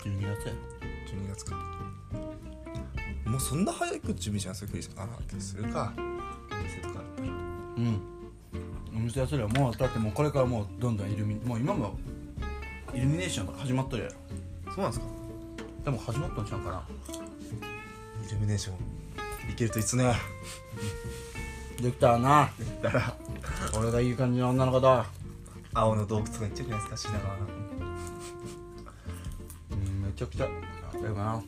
[0.05, 0.53] 12月や
[1.07, 1.57] 12月か。
[3.25, 5.95] もうそんな早く準備しますクリスマスあするか。
[5.97, 7.01] お店とか
[7.79, 8.01] うん。
[8.95, 11.97] お店やすればもうだってもうこれからもうどんどんイルミもう今も
[12.93, 14.15] イルミネーションとか始まっとるやろ。
[14.75, 15.07] そうなんですか。
[15.85, 16.83] でも始まったんちゃうかな。
[18.27, 18.77] イルミネーション。
[19.49, 20.15] 行けるといいっすね。
[21.81, 22.51] できたらな
[22.83, 23.17] だから。
[23.79, 25.07] 俺がいい感じの女の子だ。
[25.73, 27.64] 青の洞窟とか行っちゃうじゃないですか品川
[30.15, 30.49] ちゃくちゃあ
[30.97, 31.43] れかな。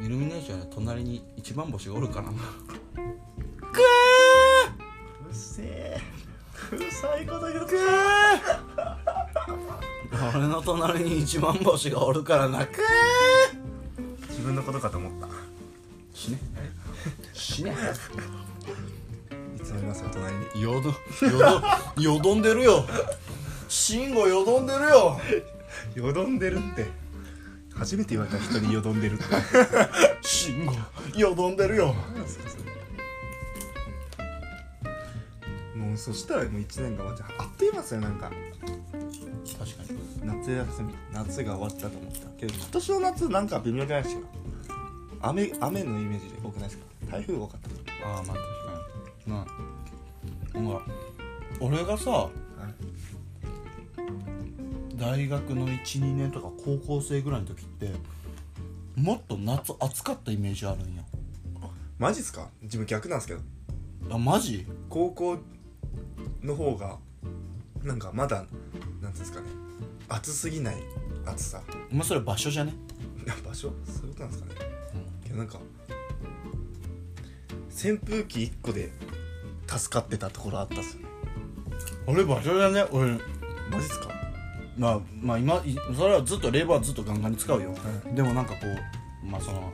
[0.00, 2.30] イルミネーションで隣に一番星がおるかな。
[2.30, 2.36] うっ
[5.32, 6.00] せえ。
[6.72, 7.66] うるさいこと言う
[10.34, 12.82] お俺の隣に一番星がおるから泣く
[14.28, 15.28] 自分のことかと思った。
[16.12, 16.38] 死ね。
[17.32, 17.74] 死ね。
[19.56, 20.62] いつもいますよ隣に。
[20.62, 20.90] よど
[21.26, 21.60] よ
[21.96, 22.84] どよどんでるよ。
[23.68, 25.18] 慎吾よどんでるよ
[25.96, 26.86] よどんでるって。
[27.74, 29.24] 初めて言われた人によどんでるって。
[30.20, 30.72] 慎吾
[31.18, 31.94] よどんでるよ。
[35.74, 37.28] もうそしたらもう1年が終わっちゃう。
[37.38, 38.30] あっという間ですよなんか。
[39.58, 39.98] 確かに。
[40.24, 42.28] 夏休み夏が終わったと思った。
[42.38, 44.28] けど今年の夏なんか微妙じゃないですか。
[45.22, 46.84] 雨雨のイメージで多くないですか？
[47.10, 47.74] 台風多かったと
[48.06, 48.42] ああまあ確か
[49.26, 49.32] に。
[49.32, 50.86] ななんか
[51.60, 52.28] 俺がさ
[54.96, 57.90] 大学の12年とか高校生ぐらいの時って
[58.96, 61.02] もっと夏暑かったイメージあるんや
[61.98, 62.48] マジっすか？
[62.62, 63.40] 自分逆なんですけど。
[64.10, 64.66] あマジ？
[64.88, 65.38] 高校
[66.42, 66.98] の方が
[67.82, 68.56] なんかまだなんてい
[69.04, 69.46] うんですかね。
[70.08, 70.76] 暑すぎない
[71.24, 71.62] 暑さ。
[71.90, 72.74] お前それ場所じゃね？
[73.44, 73.72] 場所？
[73.86, 74.54] そういうことなんですかね、
[75.24, 75.58] けどなんか
[77.70, 78.90] 扇風機1個で
[79.66, 81.08] 助かってたところあったっすよね。
[82.06, 82.84] 俺場所じゃね？
[82.92, 83.12] 俺。
[83.70, 84.08] マジっすか？
[84.76, 88.58] まあまあ今いそれはずっと冷房はずっとガンガンに使うよ、はでもなんかこ
[89.24, 89.72] うまあその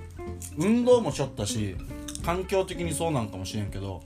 [0.57, 1.77] 運動もしょったし
[2.25, 4.03] 環境的にそうなんかもしれんけど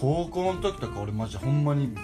[0.00, 1.94] 高校の時とか俺マジほんまに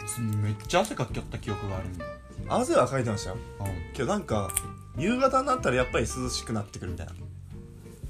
[0.42, 1.88] めっちゃ汗かきよった記憶がある。
[1.88, 2.04] んだ
[2.48, 3.36] 汗はかいてましたよ。
[3.60, 3.92] うん。
[3.94, 4.50] けどなんか
[4.96, 7.12] 夕方になったらやっぱり涼しくなってくるみたいな。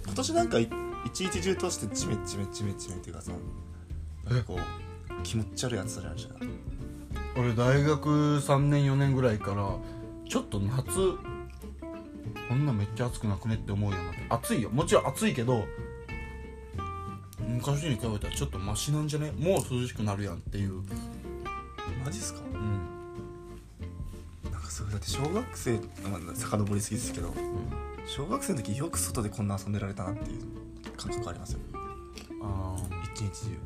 [0.05, 0.69] 今年なんかい
[1.07, 3.39] 一日中通してジメジメジメジメっていうかその
[4.25, 6.70] なんかこう気持ち悪い暑さであるじゃん
[7.37, 9.77] 俺大学3年4年ぐらいから
[10.29, 10.91] ちょっと夏
[12.49, 14.71] こんなめっちゃ暑くなくねって思うようになって暑いよ。
[14.71, 15.65] もちろん暑いけど
[17.47, 19.33] 昔に比べたらちょっとマシなんじゃね？
[19.33, 20.83] もう涼しくなるやんっていう。
[22.05, 22.41] マジっすか？
[22.53, 22.81] うん。
[24.51, 25.73] なんかすごいだって小学生
[26.09, 27.33] まあ遡りすぎですけど
[28.07, 30.41] 小学生の時よく外でこんな遊んでられたなっていう
[30.97, 31.61] 感覚ありますよ。
[32.43, 32.83] ああ
[33.15, 33.59] 一日中。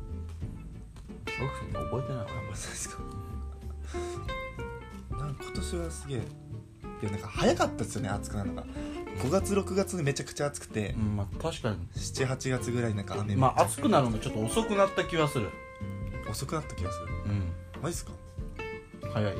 [1.37, 2.23] 小学生って覚えてないわ。
[2.23, 3.14] あマジですか？
[5.11, 8.65] なんか今年はすげえいやなんか早かったですよね暑くなるのが。
[9.21, 10.95] 5月6月にめちゃくちゃ暑くて。
[10.97, 11.77] うんまあ確かに。
[11.95, 15.49] 78月ぐらいになんか雨まあ暑くなるのもちょっと遅くなった気はする。
[16.29, 17.07] 遅くなった気がする。
[17.25, 17.51] うん。
[17.81, 18.11] マジっすか？
[19.13, 19.33] 早い。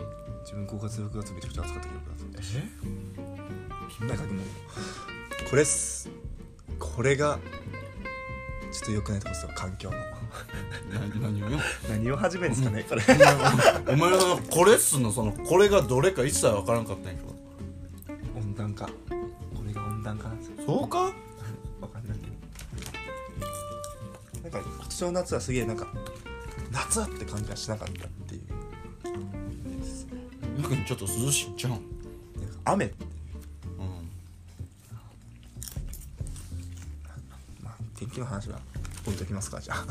[0.43, 2.31] 自分5月6月めちゃくちゃ暑かった記憶がある。
[4.03, 4.05] え？
[4.07, 4.41] なんかでも。
[5.49, 6.09] これっす。
[6.79, 7.39] これが
[8.71, 9.97] ちょっと良くないとこですよ環境の
[10.91, 11.59] 何何をよ。
[11.89, 13.01] 何を始めるんですかねこれ。
[13.93, 17.35] お前のこれっすのそのこれがどれか一切わからんかったんやけど。
[18.35, 18.85] 温暖化。
[18.85, 18.91] こ
[19.65, 20.53] れが温暖化なんですよ。
[20.65, 20.99] そうか？
[21.01, 21.11] わ
[21.89, 22.27] かんないけ
[24.43, 24.49] ど。
[24.49, 25.87] なんか今年の夏はすげえなんか
[26.71, 28.41] 夏って感じがしなかったっていう。
[29.79, 30.11] ですね
[30.61, 31.73] 逆にちょっと涼しいっちゃうん。
[31.73, 31.81] なん
[32.51, 33.05] か雨って
[33.79, 34.09] うん。
[37.63, 38.59] まあ天気の話は
[39.05, 39.85] 置いときますかじゃあ。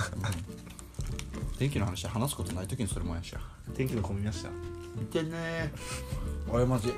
[1.59, 3.40] 天気の話話すことない時にそれもやしや。
[3.74, 4.50] 天気の子見ました？
[4.96, 5.72] 見てね。
[6.48, 6.92] 俺マジ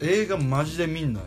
[0.00, 1.26] 映画マジで見んのよ。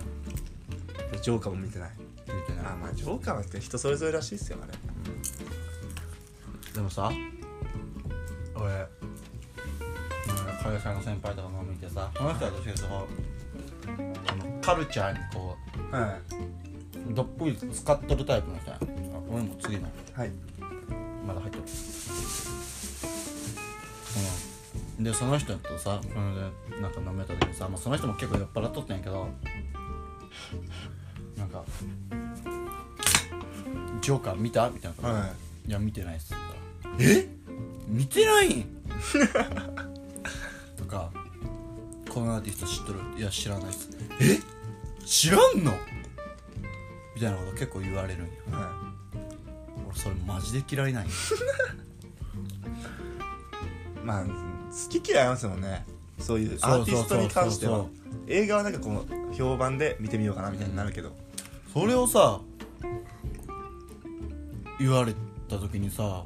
[1.21, 1.91] ジョーカーも見てない。
[2.27, 2.71] 見てない。
[2.73, 4.73] あまあジョーカーはって人それぞれらしいっすよあれ。
[6.73, 7.11] でもさ
[8.55, 8.87] 俺
[10.63, 13.07] 会社の先輩とか飲みてさこの人はどっちかというとこ
[13.87, 15.57] うあのカルチャーにこ
[15.91, 16.19] は
[17.07, 17.11] い。
[17.11, 18.71] うどっぷり使っとるタイプの人
[19.29, 20.31] 俺も次のはい。
[21.25, 21.63] まだ入ってる。
[24.99, 26.19] うんでその人とさそれで
[26.81, 29.27] なんか飲めた時にさ、まあ、その人も結構酔っ払っとったんやけど
[31.37, 31.63] なんか
[34.01, 35.33] 「ジョーカー見た?」みたいな、はい。
[35.69, 36.43] いや見てないっす」って
[36.83, 37.27] 言ったらえ？
[37.87, 38.65] 見てないん?
[40.77, 41.11] 」とか
[42.09, 44.39] 「このアーティスト知っとる?」いや知らないっす」え？
[45.05, 45.73] 知らんの？
[47.13, 48.31] みたいなこと結構言われるんよ。
[48.51, 48.76] は俺
[50.07, 51.13] それマジで嫌いなんよい
[54.05, 54.31] まあ好
[55.01, 55.85] き嫌いありますもんね。
[56.19, 57.77] そういうアーティストに関しては。
[57.79, 57.93] そうそう
[58.27, 61.11] 映画はなんかこう評判で見てみようかなみたいになるけど、
[61.73, 62.39] それをさ
[64.79, 65.13] 言われ
[65.49, 66.25] た時にさ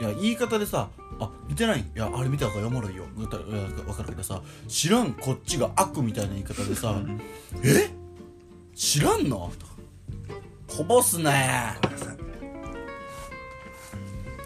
[0.00, 0.88] いや言い方でさ
[1.20, 1.80] 「あ見てない？
[1.80, 6.94] いやあれ見たからおもろいよ」分かる分かるけどさ知らんこっちが悪みたいな言い方でさ
[7.62, 7.90] 「え？
[8.74, 9.72] 知らんの?」とか
[10.68, 12.09] 「こぼすねごめんなさい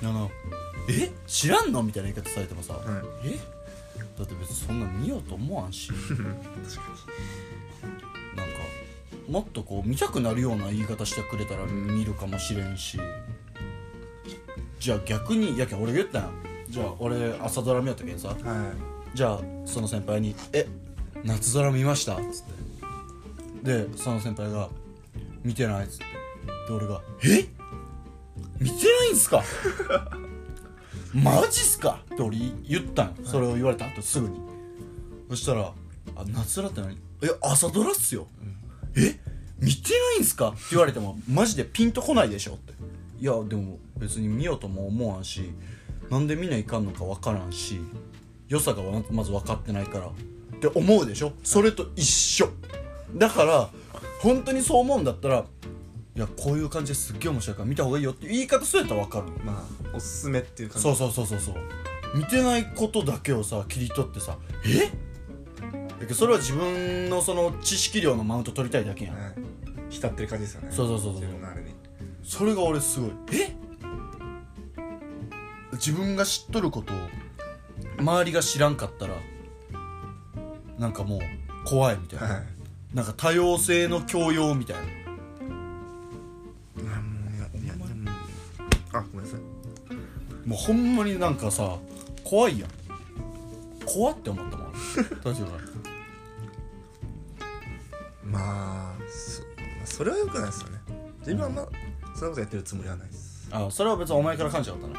[0.07, 0.31] あの
[0.89, 2.95] 「え知らんの?」みたいな言い方されてもさ「うん
[3.29, 3.39] え？
[4.19, 5.91] だって別にそんな見ようと思わんし。
[6.07, 6.33] 確か
[8.37, 8.53] なんか
[9.29, 12.99] もっとこう見たくなるような言い方してくれたら見るかもしれんし。
[14.79, 16.23] じゃあ逆にやけん俺言ったん。
[16.25, 16.31] や
[16.69, 18.35] じゃあ俺朝ドラ見やったけんさ。
[18.37, 18.73] には
[19.15, 20.67] じゃあその先輩に「え？
[21.25, 22.45] 夏空見ました?」っつっ
[23.63, 23.85] て。
[23.87, 24.69] でその先輩が
[25.43, 26.05] 「見てない」っつって。
[26.69, 27.47] で俺が「え？
[28.61, 29.43] 見てないんすか？
[31.15, 32.39] マジっすか?」って俺
[32.69, 34.39] 言ったんそれを言われた後すぐに。
[35.31, 35.73] そしたら
[36.17, 36.97] 「あ夏空って何？
[37.23, 38.27] え朝ドラっすよ、
[38.97, 39.19] え？
[39.59, 42.73] 見てないんすか?」って言われてもマジでピンとこないでしょって。
[43.21, 45.51] いやでも別に見ようとも思わんし
[46.11, 47.81] なんで見ないかんのか分からんし
[48.49, 50.11] 良さがままず分かってないからっ
[50.61, 51.33] て思うでしょ？
[51.43, 52.51] それと一緒。
[53.15, 53.71] だから
[54.21, 55.45] 本当にそう思うんだったら
[56.17, 60.83] いやこういう感じですっげえ面白いから見た方がいいよって言い方するやったら分かるまあおすすめっていう感じ。
[60.83, 61.41] そうそうそうそう。
[61.41, 61.55] そう
[62.15, 64.91] 見てないことだけをさ切り取ってさえ？
[65.89, 69.35] だけどそれは自分のその知識量のマウント取りたいだけやん、はい
[69.91, 70.69] 浸ってる感じですよね。
[70.71, 71.21] そうそうそうそう。
[71.21, 71.73] 自分のあれに。
[72.25, 73.11] それが俺すごい。
[73.33, 73.57] え？
[75.73, 76.97] 自分が知っとることを
[77.99, 79.15] 周りが知らんかったら
[80.79, 81.21] なんかもう
[81.65, 82.45] 怖いみたいな、はい。
[82.93, 84.83] なんか多様性の教養みたいな
[90.47, 91.79] もうほんまになんかさ
[92.23, 92.71] 怖いやん。
[93.87, 94.73] 怖って思ったもん。
[95.23, 95.59] 大丈夫か
[98.25, 98.95] まあ
[99.87, 100.79] そそれはよくないですよね。
[101.21, 101.69] 自分はあんま
[102.15, 103.49] そんなことやってるつもりはないです。
[103.51, 104.99] あそれは別にお前から感じちゃったな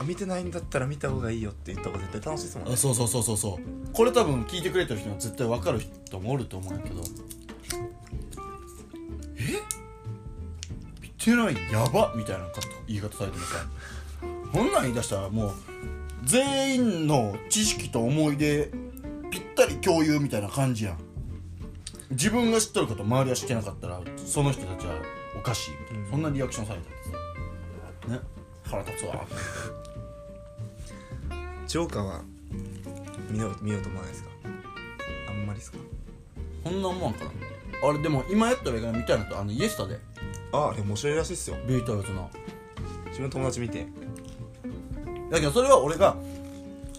[0.00, 2.74] あ見てないんだったら見た方がいいよって言った方が絶対楽しいですもんね。
[2.74, 3.92] あそうそうそうそうそう。
[3.92, 7.02] これ多分聞いてくれてる人は絶対分かる人もおると思うんやけど。
[9.36, 9.42] え？
[11.00, 11.54] 見てない？
[11.72, 13.66] やばみたいなこと言い方されてもさ
[14.52, 15.52] こんなん言い出したらもう
[16.24, 18.70] 全員の知識と思い出
[19.30, 20.98] ぴったり共有みたいな感じやん。
[22.10, 24.94] 自分が知っとること周りは知ってなかったらその人たちは
[25.38, 28.20] おかしいみたいな、うんそんなリアクションされたってさね。
[28.64, 29.26] 腹立つわ。
[31.66, 32.22] ジョーカーは
[33.30, 34.30] 見よう見ようと思わないですか？
[35.28, 35.78] あんまりですか？
[36.64, 37.30] こんなもんかな。
[37.86, 39.98] あれでも今やったら映画見たいのとあのイエスタで。
[40.50, 41.56] ああれ面白いらしいっすよ。
[41.68, 42.30] ビートルズの
[43.18, 43.86] 自分の友達見て。
[45.30, 46.16] だけどそれは俺が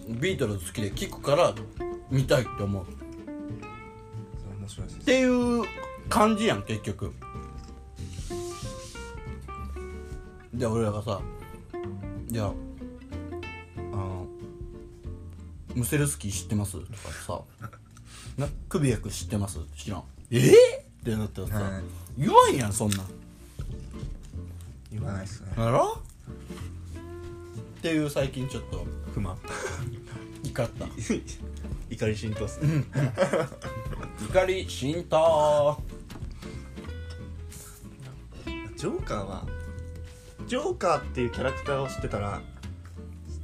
[0.09, 1.55] ビートルズ好きで聴くから
[2.11, 2.83] 見たいって思う。
[2.83, 5.05] っそれ面白いらしいです。
[5.05, 5.63] ていう
[6.09, 7.13] 感じやん結局。
[10.53, 11.21] で俺らがさ
[12.27, 12.53] じゃあ
[13.93, 14.27] あの
[15.73, 16.73] ムセルスキー知ってます？
[16.73, 17.41] とかさ。
[18.37, 19.59] なクビエク知ってます？
[19.77, 20.03] 知らん。
[20.31, 20.37] え？
[20.39, 20.51] ー、っ
[21.03, 21.83] てなったらさ、はい。
[22.17, 22.97] 言わんやんそんな。
[22.97, 23.05] ん
[24.91, 25.53] 言わないっすね。
[25.57, 25.98] やろ？
[27.79, 29.37] っていう最近ちょっと不満。
[30.43, 30.85] 怒った。
[31.89, 32.83] 怒り浸透っすね
[34.29, 35.81] 怒り浸透。
[38.75, 39.47] ジョーカーは
[40.45, 42.41] ジョーカーっていうキャラクターを知ってたら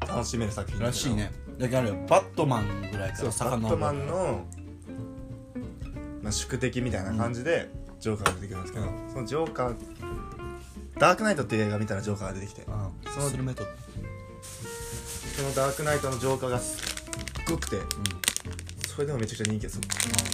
[0.01, 1.31] 楽しめる作品らしいね。
[1.57, 4.45] だけどあれよバットマンぐらいかそうら遡るバットマンの、
[6.21, 7.69] まあ、宿敵みたいな感じで
[8.01, 9.75] ジョーカーが出てくるんですけど、そのジョーカー
[10.97, 13.67] ダークナイトっていう映画見たらジョーカーが出てきてあそのスルメトッ
[15.35, 19.79] そのダークナイトのジョーカーがすっごくてプそれでもめちゃくちゃ人気です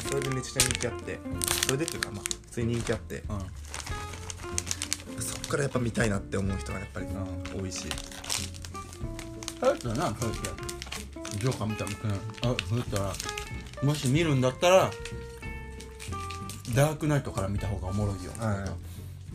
[0.07, 1.19] それでめちゃくちゃ人気あって
[1.65, 3.35] それでっていうかまあ普通に人気あってうん。
[3.35, 3.41] うん
[5.21, 7.85] そっからやっぱ見たいなって思う人がやっぱりう多いし。
[9.61, 10.55] あれだなそうですよ
[11.39, 13.13] ジョーカー見た見てないあそうやったら
[13.83, 14.91] もし見るんだったら
[16.73, 18.31] ダークナイトから見た方がおもろいよ。
[18.37, 18.69] はい。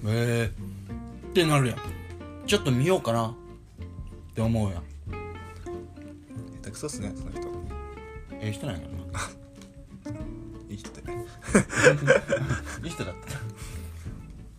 [0.07, 1.79] ええってなるやん。
[2.47, 3.35] ちょっと見ようかなっ
[4.35, 4.83] て思うやん
[6.77, 7.41] 下手くそっすねその人。
[8.41, 9.21] ええ人なんやろな。
[10.69, 11.01] いい人で
[12.85, 13.39] いい人だった。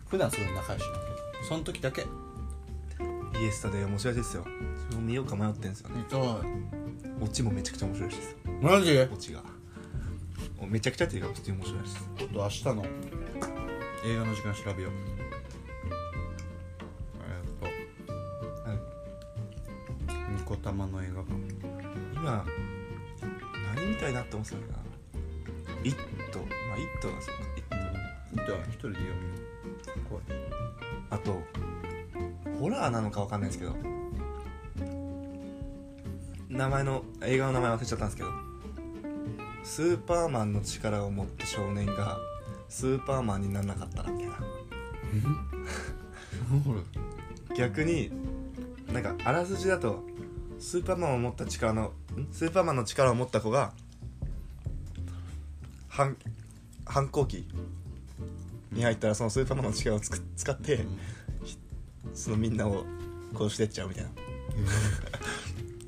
[0.08, 1.44] 普段すごい仲良しだけど。
[1.48, 2.06] その時だけ。
[3.40, 4.44] イエスタで面白いですよ。
[4.74, 5.98] 自分も見ようか迷ってんですよね。
[5.98, 6.20] 見たい。
[7.20, 8.98] オチもめちゃくちゃ面白いですよマジ？
[8.98, 9.42] オチが。
[10.66, 12.10] めちゃくちゃっていうか普通に面白いです。
[12.16, 12.86] ちょっと明日の。
[14.04, 15.17] 映画の時間調べよう
[22.28, 22.44] 今
[23.74, 24.82] 何みたいなって思ってたんだな
[25.82, 25.94] 「イッ
[26.30, 27.76] ト」まあ「イット」がそうか「イット
[28.32, 29.14] 見た一人で読みよ。
[29.96, 30.24] う怖い」
[31.08, 31.42] あと
[32.60, 33.76] ホラーなのかわかんないですけど。
[36.50, 38.30] 名前の映画の名前忘れちゃったんですけど。
[39.62, 42.18] スーパーマンの力を持った少年が
[42.68, 44.36] スーパーマンにならなかったらみたいな
[47.54, 48.10] 逆に
[48.90, 50.02] なんかあらすじだと
[50.58, 51.92] スーパーマンを持った力のん
[52.32, 53.72] スーパーマンの力を持った子が
[55.88, 56.16] 反
[56.84, 57.46] 反抗期
[58.72, 60.86] に入ったらそのスーパーマンの力をつく使って
[62.14, 62.84] そのみんなを
[63.34, 64.10] 殺してっちゃうみたいな。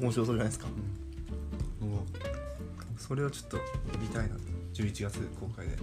[0.00, 0.66] 面白そうじゃないですか。
[2.96, 3.58] それをちょっと
[3.98, 4.36] 見たいな。
[4.72, 5.76] 11月公開で。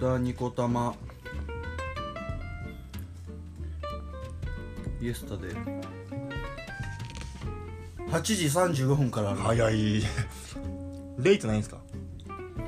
[0.00, 0.94] 明日ニコタマ
[5.00, 5.54] イエスタで
[8.12, 8.44] 8時
[8.82, 9.40] 35分からある。
[9.40, 10.02] 早い。
[11.18, 11.78] レイトないんですか？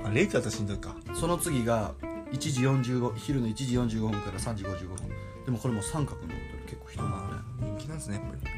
[0.04, 0.96] あレイトだったらしんどいか。
[1.14, 1.92] その次が
[2.32, 4.96] 1時45昼の1時45分から3時55分。
[5.44, 6.58] でもこれもう三角になってる。
[6.66, 7.42] 結構人なんだね。
[7.76, 8.54] 人気なんですねやっぱり。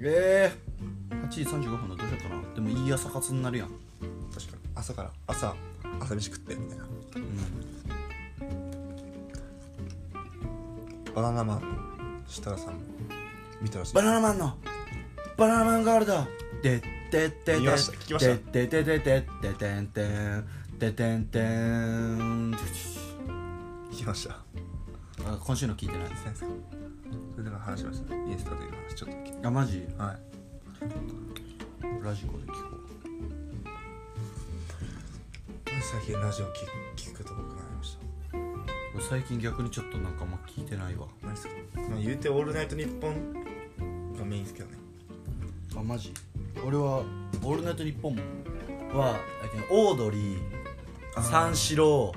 [0.00, 0.52] え
[1.10, 2.54] えー、8時35分のどうしようかな。
[2.54, 3.68] でもいい朝活になるやん。
[4.32, 4.62] 確かに。
[4.74, 5.54] 朝から朝
[6.00, 6.86] 朝飯食ってみたいな。
[11.14, 11.66] バナナマンの
[12.26, 12.80] 設楽さんも
[13.60, 13.94] 見たらしい。
[13.94, 14.56] バナナマンの
[15.36, 16.28] バナナマンガールだ。
[16.62, 17.92] でってって見ました。
[17.98, 18.34] 聞きました。
[18.34, 19.22] でってってってってっ
[19.52, 20.44] ててんてん
[20.78, 24.34] ててんてん聞きました。
[25.26, 26.46] あ今週の聞いてない先生
[27.32, 29.80] それでは話しましたイエスタという話ちょっと聞いあマジ？
[29.80, 30.18] てはい。
[32.04, 32.76] ラジコで聞こ
[35.80, 36.50] 最近ラジオ聞
[36.96, 38.38] 聞くこと多くなりました。
[38.38, 41.06] う最近逆にちょっとなんかあんま聞いてないわ。
[41.22, 41.54] 何ですか、
[41.90, 43.32] まあ、言うて「オールナイトニッポン」
[44.16, 44.83] がメインですけどね
[45.76, 46.12] あマジ？
[46.66, 46.98] 俺は
[47.42, 48.16] 「オールナイトニッポン」
[48.96, 49.16] は
[49.70, 52.12] オードリー三四郎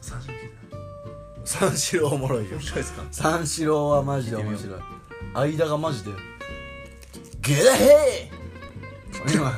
[0.00, 0.54] 三週聞いてない
[1.44, 2.56] 三四郎おもろいよ。
[2.56, 3.02] 面白いですか？
[3.10, 4.80] 三四郎はマジで面白い。
[5.34, 6.10] 間がマジで
[7.40, 8.34] 「ゲラヘイ!」
[9.34, 9.50] 今あ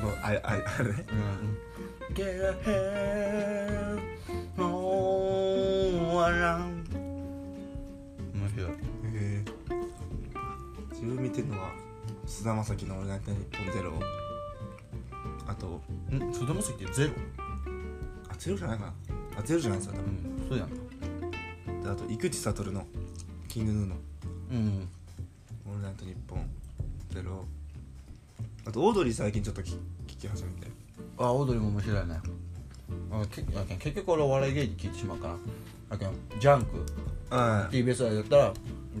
[0.00, 1.06] のあれあれあれね。
[2.08, 2.14] うん。
[2.14, 4.14] ゲラヘー
[6.14, 6.84] ワラン
[8.34, 8.70] 面白い。
[8.70, 8.74] へ
[9.14, 9.44] え
[10.92, 11.70] 自分見てるのは
[12.26, 13.92] 菅田将暉の「オールナイトニッポンゼロ
[15.46, 15.66] あと
[16.10, 16.32] ん？
[16.34, 17.12] 菅田将暉ってゼロ？
[18.28, 18.92] あゼロじゃないかな。
[19.38, 20.04] あゼロじゃないですよ多分。
[20.04, 21.84] うんそうやんな。
[21.84, 22.86] であと生地悟の
[23.48, 23.96] 「キングヌーの。
[24.52, 24.88] うん
[25.66, 26.48] オールナイトニッポン
[27.10, 27.44] ゼロ。
[28.66, 30.68] あとオードリー最近ちょっと聞聞き始めて。
[31.18, 32.20] あオードリーも面白いね。
[33.10, 35.36] あけあけん結局俺はお笑い芸人聞いてしまうから。
[35.90, 36.84] あけんジャンク。
[37.30, 38.52] は TBS でやったらあ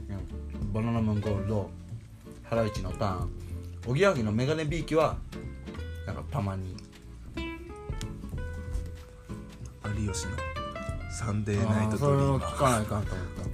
[0.08, 1.70] けんバナナマンゴールド
[2.44, 3.30] ハライチのターン
[3.86, 5.16] おぎやはぎのメガネビーキは
[6.06, 6.76] なんかたまに
[9.84, 10.32] 有吉の
[11.10, 13.48] 「サンデーナイトドリーマー」聞かないかんと思ったこ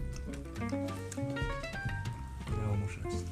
[2.50, 3.04] れは面白い。
[3.04, 3.26] です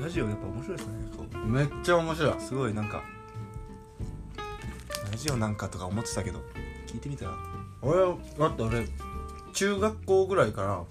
[0.00, 0.92] ラジオやっぱ面白いですね。
[1.46, 2.40] めっちゃ面白い。
[2.40, 3.02] すごいなんか
[5.10, 6.40] ラジオなんかとか思ってたけど
[6.86, 7.32] 聞いてみたら
[7.82, 7.98] 俺
[8.38, 8.86] だって俺
[9.52, 10.82] 中学校ぐらいから、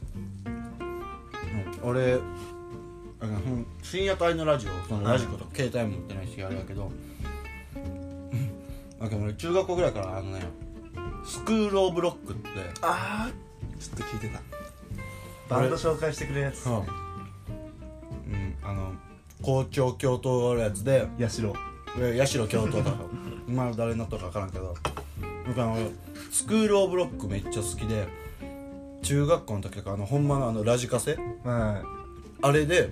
[1.83, 2.19] 俺
[3.19, 3.39] あの
[3.83, 6.91] 深夜帯のラジオそのラジコとか携帯持ってないしあれやけど
[8.99, 10.41] だけど俺中学校ぐらいからあのね
[11.25, 12.49] スクール・オブ・ロックって
[12.81, 13.31] ああ
[13.79, 14.41] ちょっと聞いてた。
[15.49, 16.65] バンド紹介してくれるやつ。
[16.67, 16.85] うん、うん、
[18.63, 18.93] あの
[19.41, 21.53] 校長教頭があるやつでヤシロ
[21.99, 22.93] え八代教頭だ
[23.75, 24.75] 誰になったか分からんけど。
[25.47, 25.89] だから俺
[26.31, 28.07] スクール・オブ・ロックめっちゃ好きで
[29.01, 31.17] 中学校の時とかあのほんまのあのラジカセ？
[31.43, 31.83] は
[32.41, 32.91] あれで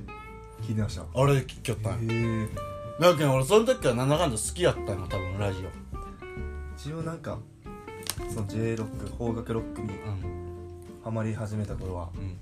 [0.62, 1.04] い聞いてました。
[1.14, 2.14] あれで聞きよったんよ。
[2.14, 2.50] へえ。
[3.00, 5.60] だけど俺その時からなんだかんだ好きやったんよ多分ラジ
[6.78, 7.40] 一応なんか
[8.34, 10.40] その J ロック邦楽ロックにオうん。
[11.04, 12.38] ハマり始めた頃はうん。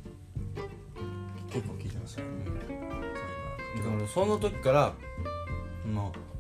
[1.50, 2.28] 結構聞いてましたね。
[3.78, 4.94] だから俺その時から
[5.86, 6.37] まあ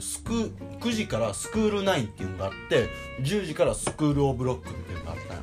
[0.00, 2.88] スク9時からスクール9っていうのがあって
[3.22, 5.42] 10時からスクール・オブ・ロックっていうのがあったんよ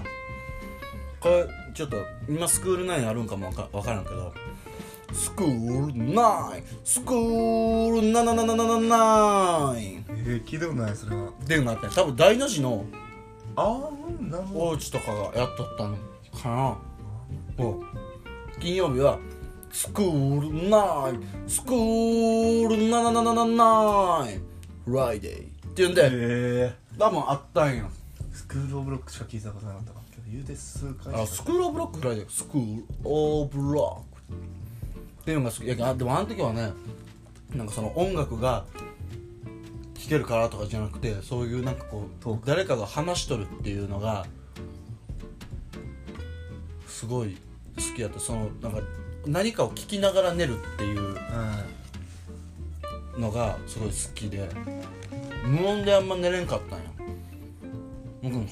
[1.20, 1.98] これちょっと
[2.30, 4.34] 今スクール9あるんかもわか分からんけど
[5.14, 11.30] スクール9スクール777えー、聞いたことないそれは。
[11.30, 12.86] っていうのがあったんよ多分大の字の
[13.56, 15.98] ああなるほおうちとかがやっとったの
[16.42, 17.64] かな。
[17.66, 17.82] お
[18.60, 19.18] 金曜日は
[19.72, 24.47] スクールナインスクール777フ
[24.96, 27.90] ライデーっていうんでえ多分あったんよ。
[28.34, 34.34] スクールオブロックしか聞いたことなかったわけど言うて数回あスクールオブロックフライデースクールオブロック
[35.22, 36.72] っていうのが好きいやあでもあの時はね
[37.56, 38.66] なんかその音楽が
[39.96, 44.26] 聴けるからとかじゃなくてそういうなんかこう誰かが話しとるっていうのが
[46.88, 47.38] すごい
[47.76, 48.20] 好きやった。
[48.20, 48.80] そのなんか
[49.26, 51.64] 何かを聞きながら寝るっていうは
[53.18, 54.50] のがすごい好きで
[55.46, 56.86] 無音であんま寝れんかったんや
[58.22, 58.46] 僕も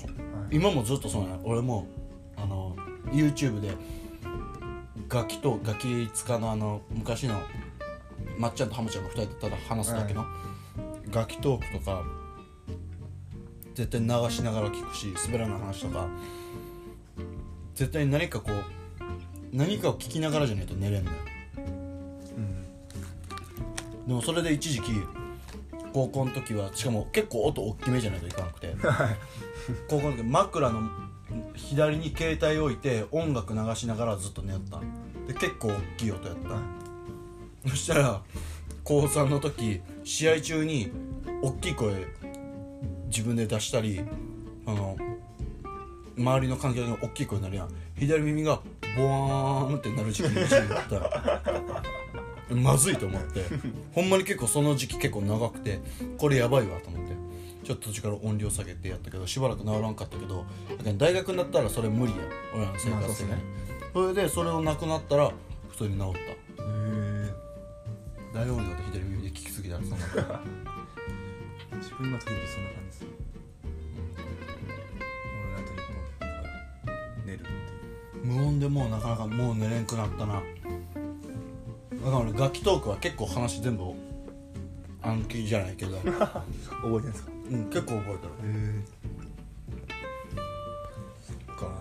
[0.51, 1.87] 今もずっとそうなんや俺も
[2.37, 2.75] あの
[3.11, 3.71] YouTube で
[5.07, 7.39] ガキとガキ使のあの昔の
[8.37, 10.25] まっちゃんとハムちゃんが2人でただ話すだけの、
[11.09, 12.03] ガキトークとか
[13.75, 16.07] 絶対流しながら聞くし滑らない話とか
[17.75, 18.63] 絶対に何かこう
[19.53, 21.17] 何かを聞きながらじゃないと寝れんのよ。
[21.29, 21.34] うん
[24.07, 24.91] でもそれで一時期
[25.93, 28.75] 高校の時はしかも結構音大きめじゃないといかなくて
[29.87, 30.89] 高校の時枕の
[31.55, 34.77] 左に携帯置いて音楽流しながらずっと寝よった。
[34.79, 37.69] んで結構大きい音やった。
[37.69, 38.21] そしたら
[38.83, 40.91] 高3の時試合中に
[41.41, 42.05] 大きい声
[43.07, 44.01] 自分で出したり
[44.67, 44.95] あの
[46.17, 47.69] 周りの環境が大きい声になるやん。
[47.97, 48.61] 左耳が
[48.95, 50.95] ボワーンってなる時期に一時だった
[52.49, 53.43] まずいと思って
[53.93, 55.79] ほんまに結構その時期結構長くて
[56.17, 57.15] これやばいわと思って
[57.63, 60.45] ちょっと途中から音量下げてやったけどしばらく治らんかったけど
[60.97, 62.19] 大学になったらそれ無理や。
[62.53, 63.37] 俺らの生活的に、まあそうっすね。
[63.93, 65.31] それでそれをなくなったら
[65.69, 66.19] 普通に治った。
[66.19, 66.25] へ
[66.59, 67.33] え
[68.33, 69.97] 大音量で左耳で聞きすぎたらそんな
[71.81, 73.05] 自分の時々そんな感じですと
[77.25, 78.25] 寝るっていう。
[78.25, 80.41] 無音でもうなかなかもう寝れんくなったな
[82.05, 83.83] だから俺楽器トークは結構話全部
[85.01, 86.17] 暗記じゃないけど、 覚えて
[86.83, 87.31] るんですか？
[87.51, 88.53] うん、結構覚えてる。
[88.53, 88.83] へえ
[91.47, 91.71] そっか。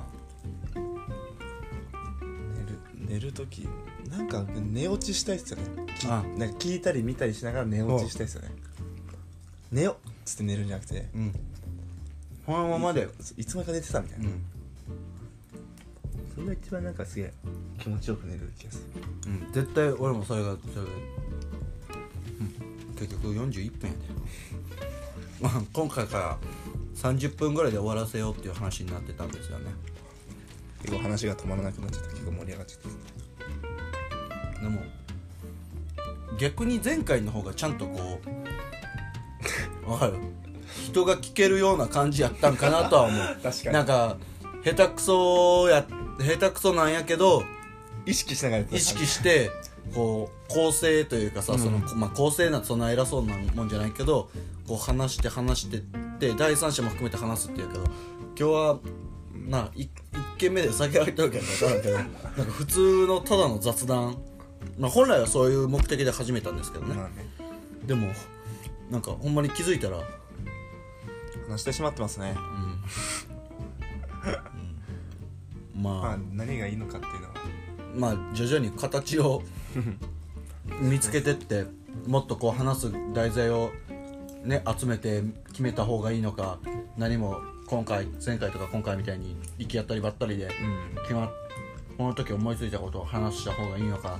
[2.54, 2.78] 寝る
[3.14, 3.68] 寝る時
[4.10, 5.64] なんか寝落ちしたいっすよね。
[5.98, 6.22] きあ。
[6.38, 8.50] なんか聞いたり見たりしながら寝落ちしたいっすよね。
[9.72, 11.08] 寝よっつって寝るんじゃなくて。
[11.14, 11.32] うん。
[12.46, 14.42] このままでいつまでか寝てたみたいうな、ん、
[16.34, 17.32] それが一番なんかすげえ
[17.84, 19.30] 気持ちよく寝る気がする。
[19.30, 20.92] うん、絶対俺もそれがそれが、
[22.40, 24.00] うん、結局41分やで。
[25.42, 26.38] まあ今回から
[26.96, 29.70] 30分ぐらいで終わらせようっていう話になってたんですよね。
[30.80, 32.88] 結構話が止まらなくなっちゃって結構盛り上がっちゃって。
[34.62, 34.80] でも
[36.38, 38.18] 逆に前回の方がちゃんとこ
[39.86, 40.14] うわかる？
[40.86, 43.18] 人が聞けるような感じやったんかなとは思う。
[43.42, 43.74] 確かに。
[43.74, 44.16] なんか
[44.64, 45.86] 下手くそや
[46.18, 47.44] 下手くそなんやけど
[48.06, 48.76] 意識しながらやってた。
[48.76, 49.50] 意識して
[49.94, 54.30] こう構成というかさ、そのまあ、構成なんてそんな偉そうなもんじゃないけど
[54.66, 55.80] こう話して話してっ
[56.18, 57.90] て第三者も含めて話すっていうけど今
[58.36, 58.78] 日は
[59.46, 64.16] な一一軒目で酒入ってるけど分からんけど なんか普通のただの雑談。
[64.78, 67.26] まあ本来はそういう目的で始めたんですけどね、まあね。
[67.84, 68.08] でも
[68.90, 69.98] なんかほんまに気づいたら
[71.48, 72.34] 話してしまってますね。
[75.76, 77.33] まあ、まあ何がいいのかっていうのは
[77.94, 79.42] まあ徐々に形を
[80.80, 81.64] 見つけてって
[82.06, 83.70] もっとこう話す題材を
[84.42, 86.58] ね集めて決めた方がいいのか
[86.96, 90.48] 何も今回前回とか今回みたいに行き当たりばったりでう
[90.98, 91.02] ん。
[91.02, 91.30] 決ま
[91.96, 94.18] この時思いついたことを話した方がいいのか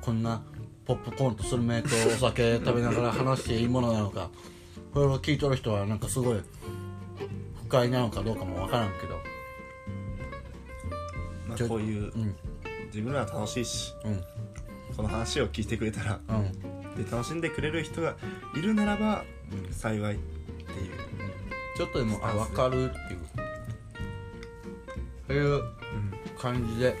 [0.00, 0.42] こんな
[0.86, 4.30] ポップコーンとスルメとお酒食べながら話していいものなのか
[4.94, 6.40] これを聞いとる人はなんかすごい
[7.64, 9.18] 不快なのかどうかもわからんけど。
[11.66, 12.36] こういううん
[12.88, 14.24] 自分らは楽しいしうん。
[14.96, 17.04] この話を聞いてくれたらうん。
[17.04, 18.16] で楽しんでくれる人が
[18.56, 19.24] いるならば
[19.70, 20.28] 幸いっていう。
[21.76, 23.20] ちょっとでもあ分かるっていう。
[25.28, 25.62] そういう
[26.38, 26.96] 感じで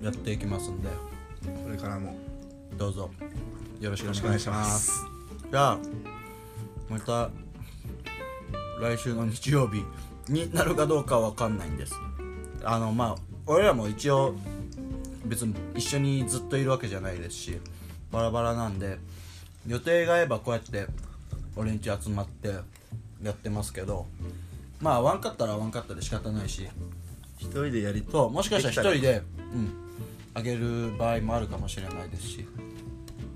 [0.00, 0.88] やっていきますんで。
[1.62, 2.16] これからも。
[2.76, 3.10] どうぞ。
[3.80, 5.04] よろしくお願いします。
[5.50, 5.78] じゃあ
[6.88, 7.30] また
[8.80, 9.84] 来週の日曜日
[10.28, 11.94] になるかどうかは分かんないんです。
[12.64, 14.34] あのまあ俺らも一応
[15.26, 17.58] 別に一緒にずっといるわけじゃないですし
[18.10, 18.98] バラバラなんで
[19.66, 20.86] 予定が合えばこうやって
[21.56, 22.48] 俺んち集まって
[23.22, 24.06] やってますけど
[24.80, 26.68] まあワンかったらワンかったで仕方ないし
[27.38, 29.22] 一人でやりそうもしかしたら一人で
[29.52, 29.84] うん
[30.34, 32.46] あげる場合もあるかもしれないですし。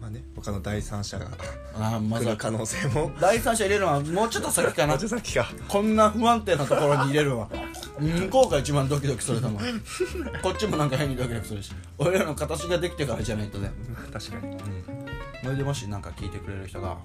[0.01, 1.29] まあね他の第三者が
[1.75, 3.13] あーま可能性も。
[3.21, 4.99] 第三者入れるのはもうちょっと先かな。
[5.69, 7.49] こんな不安定なところに入れるのは
[8.01, 9.63] 向こうが一番ドキドキすると思う。
[10.43, 11.73] こっちもなんか変にドキドキするし。
[11.99, 13.71] 俺らの形ができてからじゃないとね。
[14.13, 14.59] 確かに。
[15.43, 16.99] それでもしなんか聞いてくれる人が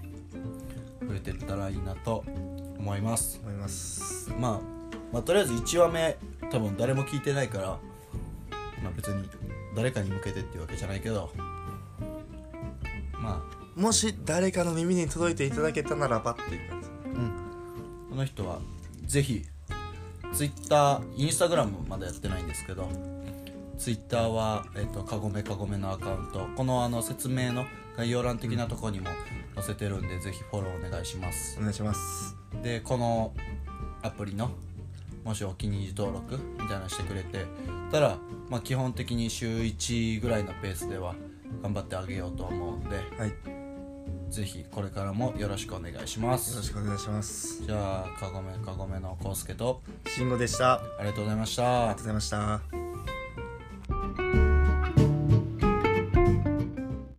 [1.02, 2.24] 増えてったらいいなと
[2.78, 3.40] 思います。
[3.44, 4.32] 思います。
[4.40, 4.60] まあ、
[5.12, 6.18] まあとりあえず1話目
[6.52, 7.68] 多分誰も聞いてないから
[8.84, 9.30] まあ別に
[9.76, 11.32] 誰かに向けてっていうわけじゃないけど。
[13.14, 13.54] まあ。
[13.80, 16.88] もし誰かの耳に届いていただけたならばっていう感じ。
[16.88, 17.32] うん。
[18.10, 18.60] この人は
[19.06, 19.44] ぜひ
[20.34, 22.88] Twitter、Instagram まだやってないんですけど
[23.78, 26.48] Twitter は、えっとかごめかごめのアカウント。
[26.56, 27.66] このあの説明の
[27.98, 29.08] 概要欄的なところにも
[29.56, 31.58] 載せてるんで、ぜひフォローお願いします。
[31.58, 32.36] お願いします。
[32.62, 33.34] でこの
[34.02, 34.52] アプリの
[35.24, 37.46] もしお気に入り登録みたいなのしてくれて
[37.92, 38.18] たら、
[38.50, 41.16] まあ、基本的に週1ぐらいのペースでは
[41.62, 43.63] 頑張ってあげようと思うんではい
[44.34, 46.52] ぜひこれからもよろしくお願いします。
[46.52, 47.64] よろしくお願いします。
[47.64, 52.62] じゃあかごめかごめのこうすけとしんごでしたありがとうございましたありがとうございました